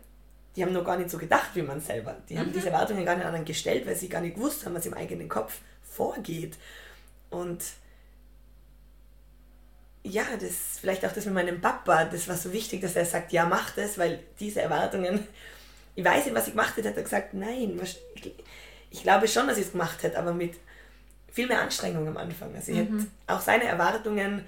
[0.58, 2.16] die haben noch gar nicht so gedacht wie man selber.
[2.28, 4.74] Die haben diese Erwartungen gar nicht an anderen gestellt, weil sie gar nicht gewusst haben,
[4.74, 6.56] was im eigenen Kopf vorgeht.
[7.30, 7.62] Und
[10.02, 13.30] ja, das vielleicht auch das mit meinem Papa, das war so wichtig, dass er sagt,
[13.30, 15.28] ja, mach das, weil diese Erwartungen,
[15.94, 17.80] ich weiß nicht, was ich gemacht hätte, hat er gesagt, nein,
[18.16, 18.34] ich,
[18.90, 20.54] ich glaube schon, dass ich es gemacht hätte, aber mit
[21.30, 22.52] viel mehr Anstrengung am Anfang.
[22.56, 22.98] Also ich mhm.
[22.98, 24.44] hätte auch seine Erwartungen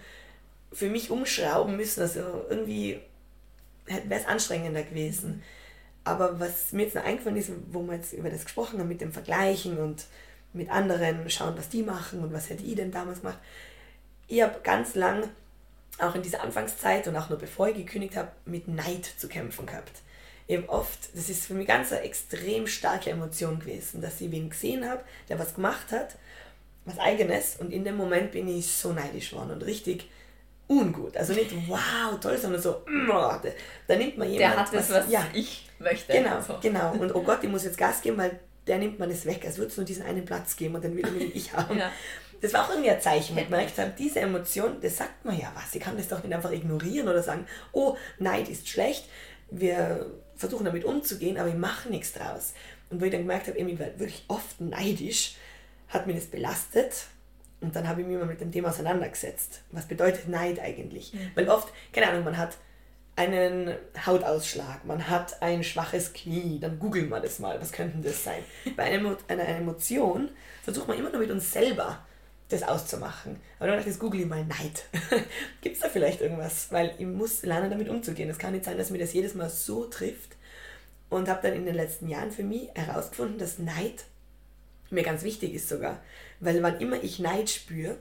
[0.73, 2.99] für mich umschrauben müssen, also irgendwie
[3.87, 5.45] wäre es anstrengender gewesen.
[6.05, 9.01] Aber was mir jetzt noch eingefallen ist, wo wir jetzt über das gesprochen haben, mit
[9.01, 10.07] dem Vergleichen und
[10.53, 13.39] mit anderen schauen, was die machen und was hätte ich denn damals gemacht.
[14.27, 15.29] Ich habe ganz lang,
[15.99, 19.67] auch in dieser Anfangszeit und auch nur bevor ich gekündigt habe, mit Neid zu kämpfen
[19.67, 20.03] gehabt.
[20.47, 24.33] Ich habe oft, das ist für mich ganz eine extrem starke Emotion gewesen, dass ich
[24.33, 26.17] wen gesehen habe, der was gemacht hat,
[26.85, 30.09] was eigenes und in dem Moment bin ich so neidisch geworden und richtig
[30.71, 31.17] ungut.
[31.17, 34.39] Also nicht wow, toll, sondern so, da nimmt man jemanden.
[34.39, 36.13] Der hat das, was, was ja, ich möchte.
[36.13, 36.59] Genau, so.
[36.63, 36.93] genau.
[36.93, 39.45] Und oh Gott, ich muss jetzt Gas geben, weil der nimmt man es weg.
[39.45, 41.79] Als würde es nur diesen einen Platz geben und dann will er ich haben.
[41.79, 41.91] ja.
[42.41, 45.53] Das war auch irgendwie ein Zeichen, ich gemerkt habe, diese Emotion, das sagt man ja
[45.55, 45.75] was.
[45.75, 49.05] Ich kann das doch nicht einfach ignorieren oder sagen, oh, Neid ist schlecht,
[49.51, 50.07] wir
[50.37, 52.55] versuchen damit umzugehen, aber ich mache nichts draus.
[52.89, 55.35] Und wo ich dann gemerkt habe, ich war wirklich oft neidisch,
[55.89, 56.95] hat mir das belastet
[57.61, 59.63] und dann habe ich mich mal mit dem Thema auseinandergesetzt.
[59.71, 61.13] Was bedeutet Neid eigentlich?
[61.13, 61.31] Mhm.
[61.35, 62.57] Weil oft, keine Ahnung, man hat
[63.17, 63.75] einen
[64.07, 68.43] Hautausschlag, man hat ein schwaches Knie, dann googeln wir das mal, was könnte das sein?
[68.77, 70.31] Bei einer, einer Emotion
[70.63, 71.99] versucht man immer nur mit uns selber
[72.49, 73.37] das auszumachen.
[73.59, 74.85] Aber dann dachte ich, google ich mal Neid.
[75.61, 76.73] Gibt es da vielleicht irgendwas?
[76.73, 78.29] Weil ich muss lernen, damit umzugehen.
[78.29, 80.37] Es kann nicht sein, dass mir das jedes Mal so trifft.
[81.11, 84.05] Und habe dann in den letzten Jahren für mich herausgefunden, dass Neid
[84.91, 86.01] mir ganz wichtig ist sogar.
[86.41, 87.99] Weil wann immer ich Neid spüre,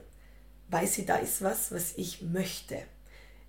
[0.68, 2.78] weiß ich, da ist was, was ich möchte.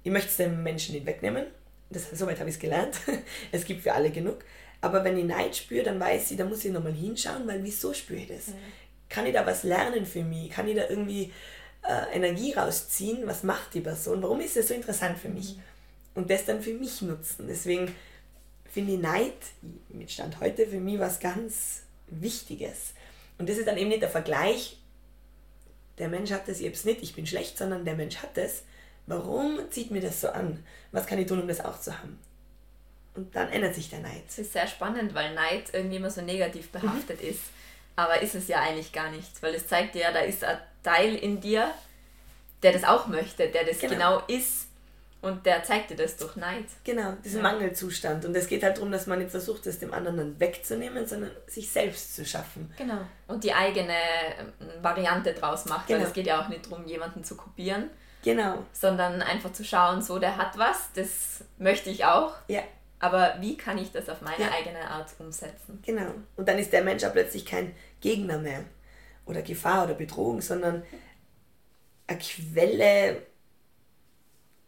[0.03, 1.45] Ich möchte es dem Menschen nicht wegnehmen.
[1.89, 2.95] Das, soweit habe ich es gelernt.
[3.51, 4.39] es gibt für alle genug.
[4.81, 7.93] Aber wenn ich Neid spüre, dann weiß ich, da muss ich nochmal hinschauen, weil wieso
[7.93, 8.47] spüre ich das?
[8.47, 8.53] Mhm.
[9.09, 10.49] Kann ich da was lernen für mich?
[10.49, 11.31] Kann ich da irgendwie
[11.87, 13.27] äh, Energie rausziehen?
[13.27, 14.23] Was macht die Person?
[14.23, 15.57] Warum ist das so interessant für mich?
[15.57, 15.61] Mhm.
[16.15, 17.45] Und das dann für mich nutzen.
[17.47, 17.93] Deswegen
[18.65, 19.33] finde ich Neid
[19.89, 22.93] mit Stand heute für mich was ganz Wichtiges.
[23.37, 24.77] Und das ist dann eben nicht der Vergleich,
[25.97, 28.63] der Mensch hat das, ich hab's nicht, ich bin schlecht, sondern der Mensch hat das.
[29.07, 30.63] Warum zieht mir das so an?
[30.91, 32.19] Was kann ich tun, um das auch zu haben?
[33.13, 34.23] Und dann ändert sich der Neid.
[34.27, 37.29] Das ist sehr spannend, weil Neid irgendwie immer so negativ behaftet mhm.
[37.29, 37.41] ist.
[37.95, 40.57] Aber ist es ja eigentlich gar nichts, weil es zeigt dir ja, da ist ein
[40.81, 41.71] Teil in dir,
[42.63, 44.67] der das auch möchte, der das genau, genau ist
[45.21, 46.65] und der zeigt dir das durch Neid.
[46.83, 47.51] Genau, diesen ja.
[47.51, 48.25] Mangelzustand.
[48.25, 51.29] Und es geht halt darum, dass man nicht versucht, das dem anderen dann wegzunehmen, sondern
[51.45, 52.73] sich selbst zu schaffen.
[52.77, 53.01] Genau.
[53.27, 53.93] Und die eigene
[54.39, 54.51] ähm,
[54.81, 55.87] Variante draus macht.
[55.87, 55.99] Genau.
[55.99, 57.91] Weil es geht ja auch nicht darum, jemanden zu kopieren.
[58.23, 58.65] Genau.
[58.73, 62.33] Sondern einfach zu schauen, so, der hat was, das möchte ich auch.
[62.47, 62.63] Ja.
[62.99, 64.51] Aber wie kann ich das auf meine ja.
[64.51, 65.81] eigene Art umsetzen?
[65.85, 66.13] Genau.
[66.35, 68.63] Und dann ist der Mensch auch plötzlich kein Gegner mehr.
[69.25, 70.83] Oder Gefahr oder Bedrohung, sondern
[72.07, 73.21] eine Quelle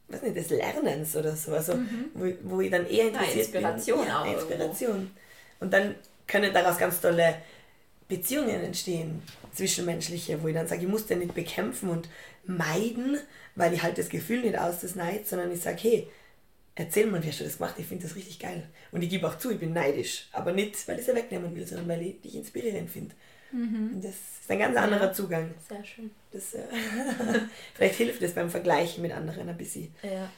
[0.07, 2.11] weiß nicht, des Lernens oder so, also mhm.
[2.13, 4.07] wo, wo ich dann eher interessiert ja, Inspiration bin.
[4.07, 4.91] Ja, auch Inspiration.
[4.91, 5.11] Irgendwo.
[5.59, 5.95] Und dann
[6.27, 7.35] können daraus ganz tolle
[8.07, 9.21] Beziehungen entstehen,
[9.53, 12.09] zwischenmenschliche, wo ich dann sage, ich muss den nicht bekämpfen und
[12.45, 13.17] meiden,
[13.55, 16.07] weil ich halt das Gefühl nicht aus des Neids, sondern ich sage, hey,
[16.75, 18.63] erzähl mal, wie hast du das gemacht, ich finde das richtig geil.
[18.91, 21.65] Und ich gebe auch zu, ich bin neidisch, aber nicht, weil ich es wegnehmen will,
[21.65, 23.15] sondern weil ich dich inspirierend finde.
[23.53, 24.01] Mhm.
[24.01, 25.53] Das ist ein ganz anderer ja, Zugang.
[25.69, 26.11] Sehr schön.
[26.31, 26.63] Das, äh,
[27.75, 29.93] vielleicht hilft es beim Vergleichen mit anderen ein bisschen.
[30.01, 30.29] Ja.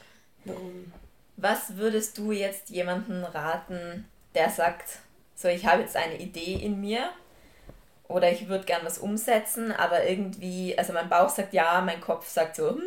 [0.44, 0.92] Warum?
[1.38, 4.98] Was würdest du jetzt jemandem raten, der sagt,
[5.34, 7.10] so ich habe jetzt eine Idee in mir
[8.08, 12.28] oder ich würde gern was umsetzen, aber irgendwie, also mein Bauch sagt ja, mein Kopf
[12.28, 12.82] sagt so, hm,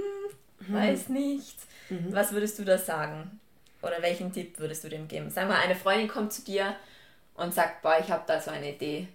[0.59, 0.73] mhm.
[0.73, 1.57] weiß nicht.
[1.89, 2.07] Mhm.
[2.11, 3.39] Was würdest du da sagen?
[3.81, 5.29] Oder welchen Tipp würdest du dem geben?
[5.29, 6.75] Sag mal, eine Freundin kommt zu dir
[7.35, 9.07] und sagt, boah, ich habe da so eine Idee.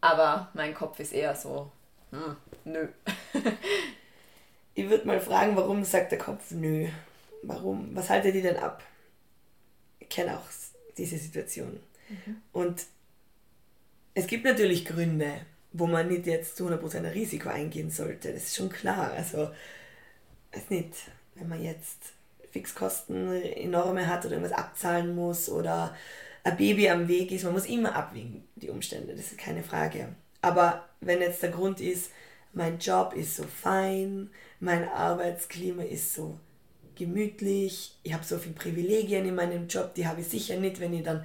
[0.00, 1.70] Aber mein Kopf ist eher so,
[2.10, 2.88] hm, nö.
[4.74, 6.88] ich würde mal fragen, warum sagt der Kopf nö?
[7.42, 7.94] Warum?
[7.94, 8.82] Was haltet ihr denn ab?
[9.98, 10.46] Ich kenne auch
[10.96, 11.80] diese Situation.
[12.08, 12.42] Mhm.
[12.52, 12.86] Und
[14.14, 15.32] es gibt natürlich Gründe,
[15.72, 18.32] wo man nicht jetzt zu 100% ein Risiko eingehen sollte.
[18.32, 19.12] Das ist schon klar.
[19.12, 19.50] Also,
[20.52, 20.94] weiß nicht,
[21.34, 21.98] wenn man jetzt
[22.50, 25.94] Fixkosten enorme hat oder irgendwas abzahlen muss oder
[26.48, 30.08] ein Baby am Weg ist, man muss immer abwägen, die Umstände, das ist keine Frage.
[30.42, 32.10] Aber wenn jetzt der Grund ist,
[32.52, 34.30] mein Job ist so fein,
[34.60, 36.38] mein Arbeitsklima ist so
[36.96, 40.94] gemütlich, ich habe so viele Privilegien in meinem Job, die habe ich sicher nicht, wenn
[40.94, 41.24] ich dann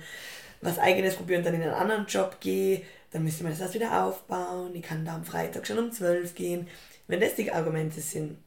[0.62, 3.74] was eigenes probiere und dann in einen anderen Job gehe, dann müsste man das erst
[3.74, 6.68] wieder aufbauen, ich kann da am Freitag schon um 12 gehen.
[7.08, 8.38] Wenn das die Argumente sind,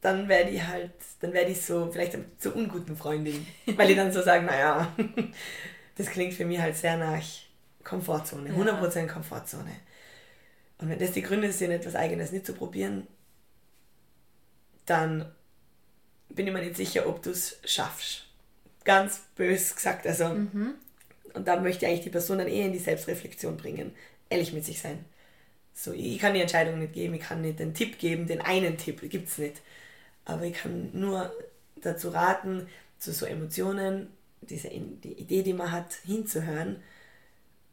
[0.00, 4.12] dann werde ich halt, dann werde ich so vielleicht zur unguten Freundin, weil ich dann
[4.12, 4.92] so sage, naja,
[5.96, 7.22] das klingt für mich halt sehr nach
[7.84, 9.72] Komfortzone, 100% Komfortzone.
[10.78, 13.06] Und wenn das die Gründe sind, etwas Eigenes nicht zu probieren,
[14.86, 15.30] dann
[16.28, 18.26] bin ich mir nicht sicher, ob du es schaffst.
[18.84, 20.06] Ganz bös gesagt.
[20.06, 20.74] Also, Mhm.
[21.34, 23.92] Und da möchte ich eigentlich die Person dann eher in die Selbstreflexion bringen.
[24.28, 25.04] Ehrlich mit sich sein.
[25.74, 28.76] So, ich kann die Entscheidung nicht geben, ich kann nicht den Tipp geben, den einen
[28.76, 29.62] Tipp gibt es nicht.
[30.24, 31.32] Aber ich kann nur
[31.76, 32.68] dazu raten,
[32.98, 34.08] zu so Emotionen,
[34.42, 36.82] diese die Idee, die man hat, hinzuhören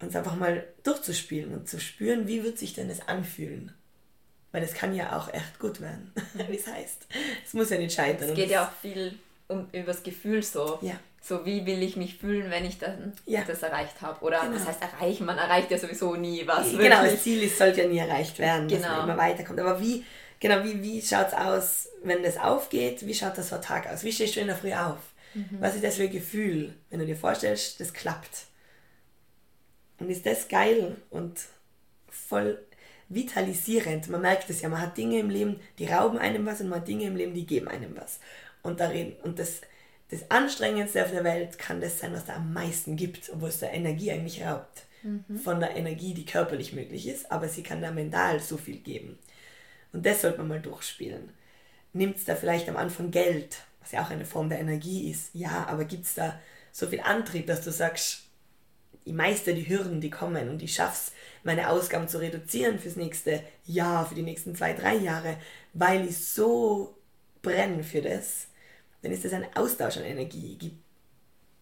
[0.01, 3.73] und es einfach mal durchzuspielen und zu spüren, wie wird sich denn das anfühlen.
[4.51, 6.11] Weil es kann ja auch echt gut werden,
[6.49, 7.07] wie es heißt.
[7.45, 8.29] Es muss ja nicht scheitern.
[8.29, 9.17] Es geht das- ja auch viel
[9.47, 10.79] um übers Gefühl so.
[10.81, 10.93] Ja.
[11.21, 13.43] So wie will ich mich fühlen, wenn ich dann Ja.
[13.45, 14.23] das erreicht habe.
[14.23, 14.55] Oder Genau.
[14.55, 15.25] was heißt erreichen?
[15.25, 16.71] Man erreicht ja sowieso nie was.
[16.71, 17.23] Genau, das.
[17.23, 18.95] Ziel ist, sollte ja nie erreicht werden, dass Genau.
[18.97, 19.59] man immer weiterkommt.
[19.59, 20.05] Aber wie,
[20.39, 23.05] genau, wie, wie schaut es aus, wenn das aufgeht?
[23.05, 24.03] Wie schaut das so ein Tag aus?
[24.03, 24.97] Wie stehst du in der Früh auf?
[25.59, 28.47] Was ist das für ein Gefühl, wenn du dir vorstellst, das klappt?
[29.99, 31.39] Und ist das geil und
[32.09, 32.59] voll
[33.09, 34.09] vitalisierend?
[34.09, 36.81] Man merkt es ja, man hat Dinge im Leben, die rauben einem was und man
[36.81, 38.19] hat Dinge im Leben, die geben einem was.
[38.61, 39.61] Und, darin, und das,
[40.09, 43.59] das Anstrengendste auf der Welt kann das sein, was da am meisten gibt, obwohl es
[43.59, 44.83] der Energie eigentlich raubt.
[45.43, 49.17] Von der Energie, die körperlich möglich ist, aber sie kann da mental so viel geben.
[49.93, 51.29] Und das sollte man mal durchspielen.
[51.93, 53.59] Nimmt es da vielleicht am Anfang Geld,
[53.89, 55.31] was ja auch eine Form der Energie ist?
[55.33, 56.39] Ja, aber gibt es da
[56.71, 58.23] so viel Antrieb, dass du sagst,
[59.03, 61.11] ich meister die Hürden, die kommen und ich schaff's,
[61.43, 65.37] meine Ausgaben zu reduzieren fürs nächste Jahr, für die nächsten zwei, drei Jahre,
[65.73, 66.95] weil ich so
[67.41, 68.47] brenne für das,
[69.01, 70.53] dann ist das ein Austausch an Energie.
[70.53, 70.75] Ich gebe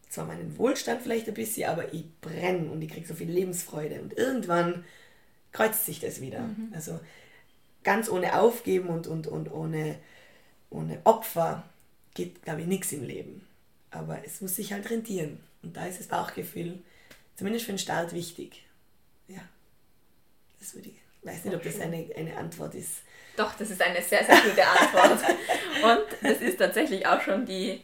[0.09, 4.01] zwar meinen Wohlstand vielleicht ein bisschen, aber ich brenne und ich kriege so viel Lebensfreude
[4.01, 4.83] und irgendwann
[5.53, 6.49] kreuzt sich das wieder.
[6.73, 6.99] Also
[7.83, 9.97] ganz ohne Aufgeben und, und, und ohne,
[10.69, 11.63] ohne Opfer
[12.17, 13.47] geht, glaube ich, nichts im Leben.
[13.91, 15.39] Aber es muss sich halt rentieren.
[15.63, 16.79] Und da ist das Bauchgefühl,
[17.35, 18.65] zumindest für den Start, wichtig.
[19.27, 19.41] Ja.
[20.59, 20.95] Das würde ich.
[21.21, 23.03] Ich weiß nicht, ob das eine, eine Antwort ist.
[23.35, 25.19] Doch, das ist eine sehr, sehr gute Antwort.
[25.83, 27.81] Und das ist tatsächlich auch schon die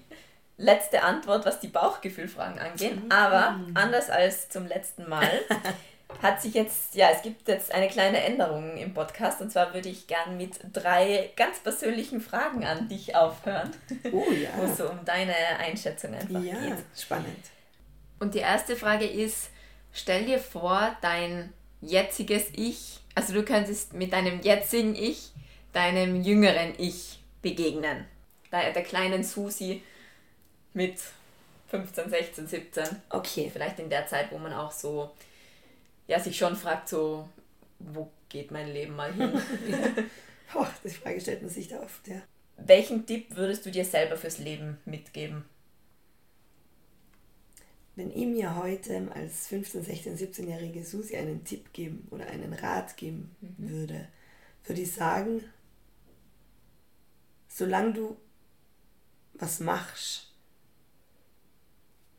[0.58, 2.98] letzte Antwort, was die Bauchgefühlfragen angeht.
[3.10, 5.30] Aber anders als zum letzten Mal
[6.22, 9.42] hat sich jetzt, ja, es gibt jetzt eine kleine Änderung im Podcast.
[9.42, 13.72] Und zwar würde ich gern mit drei ganz persönlichen Fragen an dich aufhören,
[14.12, 14.50] Oh wo ja.
[14.64, 16.78] es so um deine Einschätzung einfach Ja, geht.
[16.98, 17.38] spannend.
[18.20, 19.50] Und die erste Frage ist,
[19.92, 21.52] stell dir vor, dein
[21.82, 25.32] jetziges Ich, also du könntest mit deinem jetzigen Ich,
[25.74, 28.06] deinem jüngeren Ich begegnen.
[28.52, 29.82] Der, der kleinen Susi
[30.74, 31.00] mit
[31.70, 32.84] 15, 16, 17.
[33.10, 33.50] Okay.
[33.52, 35.12] Vielleicht in der Zeit, wo man auch so,
[36.08, 37.28] ja, sich schon fragt, so,
[37.80, 39.32] wo geht mein Leben mal hin?
[40.56, 42.22] Oh, die Frage stellt man sich da oft, ja.
[42.58, 45.46] Welchen Tipp würdest du dir selber fürs Leben mitgeben?
[47.96, 52.98] Wenn ich mir heute als 15, 16, 17-jährige Susi einen Tipp geben oder einen Rat
[52.98, 54.08] geben würde,
[54.66, 55.44] würde ich sagen,
[57.48, 58.18] solange du
[59.34, 60.32] was machst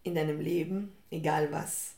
[0.02, 1.93] in deinem Leben, egal was,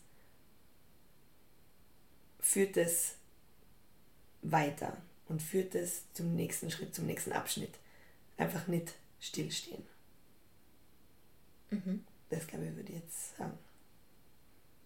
[2.47, 3.17] führt es
[4.43, 4.97] weiter
[5.29, 7.75] und führt es zum nächsten Schritt, zum nächsten Abschnitt.
[8.37, 9.83] Einfach nicht stillstehen.
[12.31, 13.59] Das glaube ich, würde ich jetzt sagen.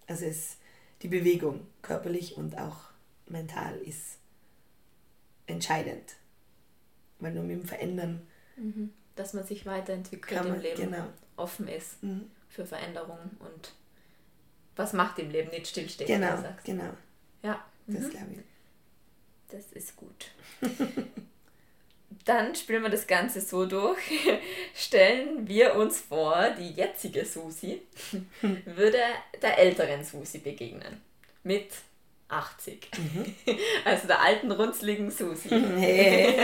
[0.06, 0.56] Also es,
[1.02, 2.78] die Bewegung, körperlich und auch
[3.26, 4.16] mental, ist
[5.46, 6.16] entscheidend.
[7.18, 8.26] Weil nur mit dem Verändern
[9.16, 11.06] Dass man sich weiterentwickelt kann im man, Leben, genau,
[11.36, 12.02] offen ist.
[12.02, 12.30] Mhm.
[12.48, 13.74] für Veränderungen und
[14.76, 16.64] was macht im Leben nicht stillstehen, genau, du sagst.
[16.64, 16.92] genau,
[17.42, 18.10] Ja, das mhm.
[18.10, 19.50] glaube ich.
[19.50, 20.30] das ist gut.
[22.24, 23.98] Dann spielen wir das Ganze so durch.
[24.74, 27.82] Stellen wir uns vor, die jetzige Susi
[28.64, 28.98] würde
[29.40, 31.00] der älteren Susi begegnen.
[31.42, 31.70] Mit
[32.28, 32.88] 80.
[32.98, 33.34] Mhm.
[33.84, 35.48] Also der alten, runzligen Susi.
[35.48, 36.36] Hey.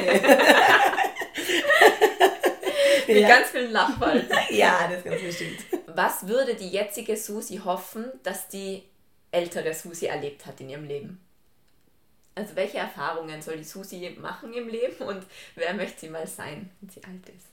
[3.06, 3.28] Mit ja.
[3.28, 4.36] ganz vielen Lachfalten.
[4.50, 5.58] ja, das ganz bestimmt.
[5.86, 8.82] Was würde die jetzige Susi hoffen, dass die
[9.36, 11.20] ältere Susi erlebt hat in ihrem Leben?
[12.34, 15.24] Also welche Erfahrungen soll die Susi machen im Leben und
[15.54, 17.46] wer möchte sie mal sein, wenn sie alt ist?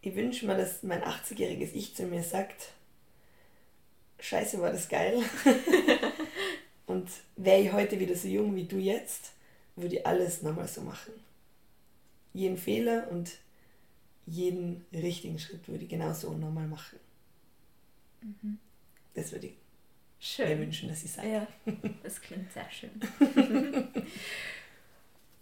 [0.00, 2.72] Ich wünsche mir, dass mein 80-jähriges Ich zu mir sagt,
[4.20, 5.22] scheiße, war das geil.
[6.86, 9.32] und wäre ich heute wieder so jung wie du jetzt,
[9.76, 11.12] würde ich alles nochmal so machen.
[12.34, 13.32] Jeden Fehler und
[14.26, 16.98] jeden richtigen Schritt würde ich genauso nochmal machen.
[19.14, 19.58] Das würde ich mir
[20.20, 20.58] Schön.
[20.60, 21.28] wünschen, dass ich sage.
[21.28, 21.46] Ja,
[22.02, 22.90] das klingt sehr schön.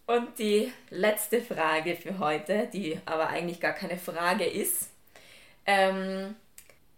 [0.07, 4.91] Und die letzte Frage für heute, die aber eigentlich gar keine Frage ist.
[5.65, 6.37] Ähm,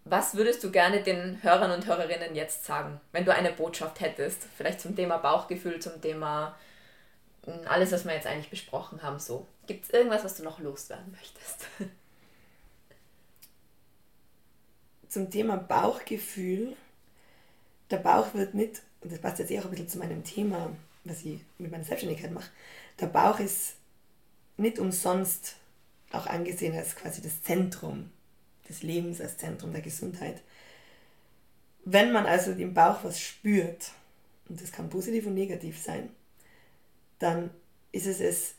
[0.05, 4.43] was würdest du gerne den Hörern und Hörerinnen jetzt sagen, wenn du eine Botschaft hättest?
[4.55, 6.55] Vielleicht zum Thema Bauchgefühl, zum Thema
[7.65, 9.47] alles, was wir jetzt eigentlich besprochen haben, so.
[9.67, 11.67] Gibt es irgendwas, was du noch loswerden möchtest?
[15.09, 16.75] Zum Thema Bauchgefühl.
[17.91, 20.71] Der Bauch wird nicht, und das passt jetzt eh auch ein bisschen zu meinem Thema,
[21.03, 22.51] was ich mit meiner Selbstständigkeit mache,
[22.99, 23.75] der Bauch ist
[24.57, 25.55] nicht umsonst
[26.11, 28.11] auch angesehen als quasi das Zentrum
[28.67, 30.41] des Lebens, als Zentrum der Gesundheit.
[31.85, 33.91] Wenn man also im Bauch was spürt,
[34.47, 36.09] und das kann positiv und negativ sein,
[37.19, 37.51] dann
[37.91, 38.53] ist es es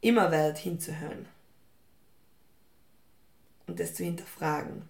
[0.00, 1.26] immer wert hinzuhören
[3.66, 4.88] und das zu hinterfragen.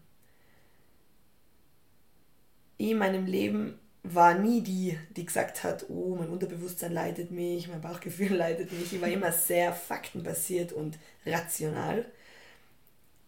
[2.78, 7.80] In meinem Leben war nie die, die gesagt hat, oh, mein Unterbewusstsein leitet mich, mein
[7.80, 8.92] Bauchgefühl leitet mich.
[8.92, 12.04] Ich war immer sehr faktenbasiert und rational.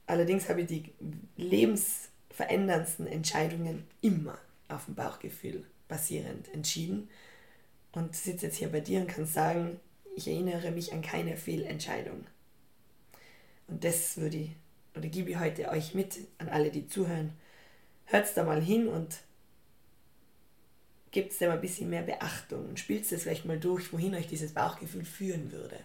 [0.07, 0.93] Allerdings habe ich die
[1.37, 4.39] lebensveränderndsten Entscheidungen immer
[4.69, 7.09] auf dem Bauchgefühl basierend entschieden
[7.93, 9.81] und sitze jetzt hier bei dir und kann sagen,
[10.17, 12.27] ich erinnere mich an keine Fehlentscheidung.
[13.67, 14.51] Und das würde ich,
[14.97, 17.33] oder gebe ich heute euch mit an alle, die zuhören.
[18.07, 19.19] Hört da mal hin und
[21.11, 24.27] gebt es dem ein bisschen mehr Beachtung und spielt es vielleicht mal durch, wohin euch
[24.27, 25.79] dieses Bauchgefühl führen würde.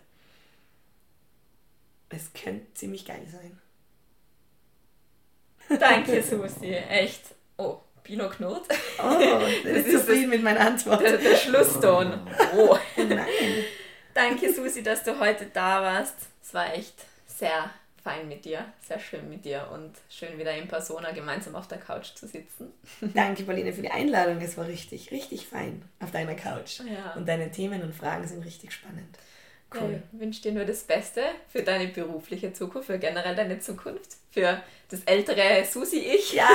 [2.09, 3.59] Es könnte ziemlich geil sein.
[5.79, 6.67] Danke, Susi.
[6.73, 7.21] Echt.
[7.57, 8.63] Oh, Pino Knot.
[8.99, 9.19] Oh,
[9.63, 11.01] das ist zufrieden mit meiner Antwort.
[11.01, 12.27] Der, der Schlusston.
[12.55, 12.77] Oh.
[12.97, 13.25] Nein.
[14.13, 16.15] Danke, Susi, dass du heute da warst.
[16.43, 16.93] Es war echt
[17.25, 17.71] sehr
[18.03, 21.77] fein mit dir, sehr schön mit dir und schön wieder in Persona gemeinsam auf der
[21.77, 22.73] Couch zu sitzen.
[23.13, 24.41] Danke, Pauline, für die Einladung.
[24.41, 26.79] Es war richtig, richtig fein auf deiner Couch.
[26.79, 27.13] Ja.
[27.15, 29.17] Und deine Themen und Fragen sind richtig spannend.
[29.73, 29.93] Cool.
[29.93, 34.17] Ja, ich wünsche dir nur das Beste für deine berufliche Zukunft, für generell deine Zukunft,
[34.29, 36.33] für das ältere Susi-Ich.
[36.33, 36.47] Ja,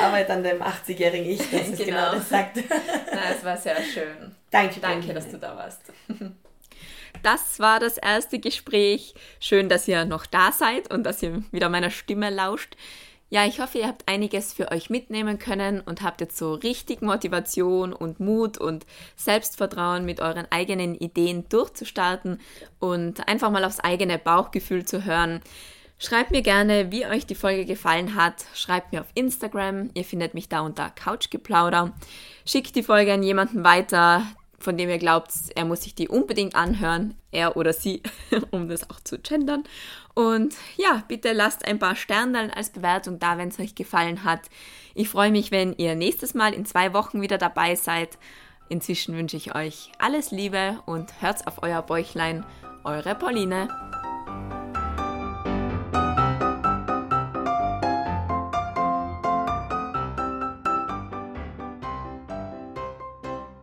[0.00, 1.84] Arbeit an dem 80-jährigen Ich, das genau.
[1.84, 2.58] genau das sagt.
[3.12, 4.34] Na, es war sehr schön.
[4.50, 5.82] Danke, Danke, dass du da warst.
[7.22, 9.14] Das war das erste Gespräch.
[9.40, 12.76] Schön, dass ihr noch da seid und dass ihr wieder meiner Stimme lauscht.
[13.32, 17.00] Ja, ich hoffe, ihr habt einiges für euch mitnehmen können und habt jetzt so richtig
[17.00, 18.84] Motivation und Mut und
[19.14, 22.40] Selbstvertrauen mit euren eigenen Ideen durchzustarten
[22.80, 25.40] und einfach mal aufs eigene Bauchgefühl zu hören.
[26.02, 28.46] Schreibt mir gerne, wie euch die Folge gefallen hat.
[28.54, 29.90] Schreibt mir auf Instagram.
[29.94, 31.92] Ihr findet mich da unter Couchgeplauder.
[32.44, 34.24] Schickt die Folge an jemanden weiter,
[34.60, 38.02] von dem ihr glaubt, er muss sich die unbedingt anhören, er oder sie,
[38.50, 39.64] um das auch zu gendern.
[40.14, 44.42] Und ja, bitte lasst ein paar Sterne als Bewertung da, wenn es euch gefallen hat.
[44.94, 48.18] Ich freue mich, wenn ihr nächstes Mal in zwei Wochen wieder dabei seid.
[48.68, 52.44] Inzwischen wünsche ich euch alles Liebe und hört auf euer Bäuchlein.
[52.84, 53.68] Eure Pauline.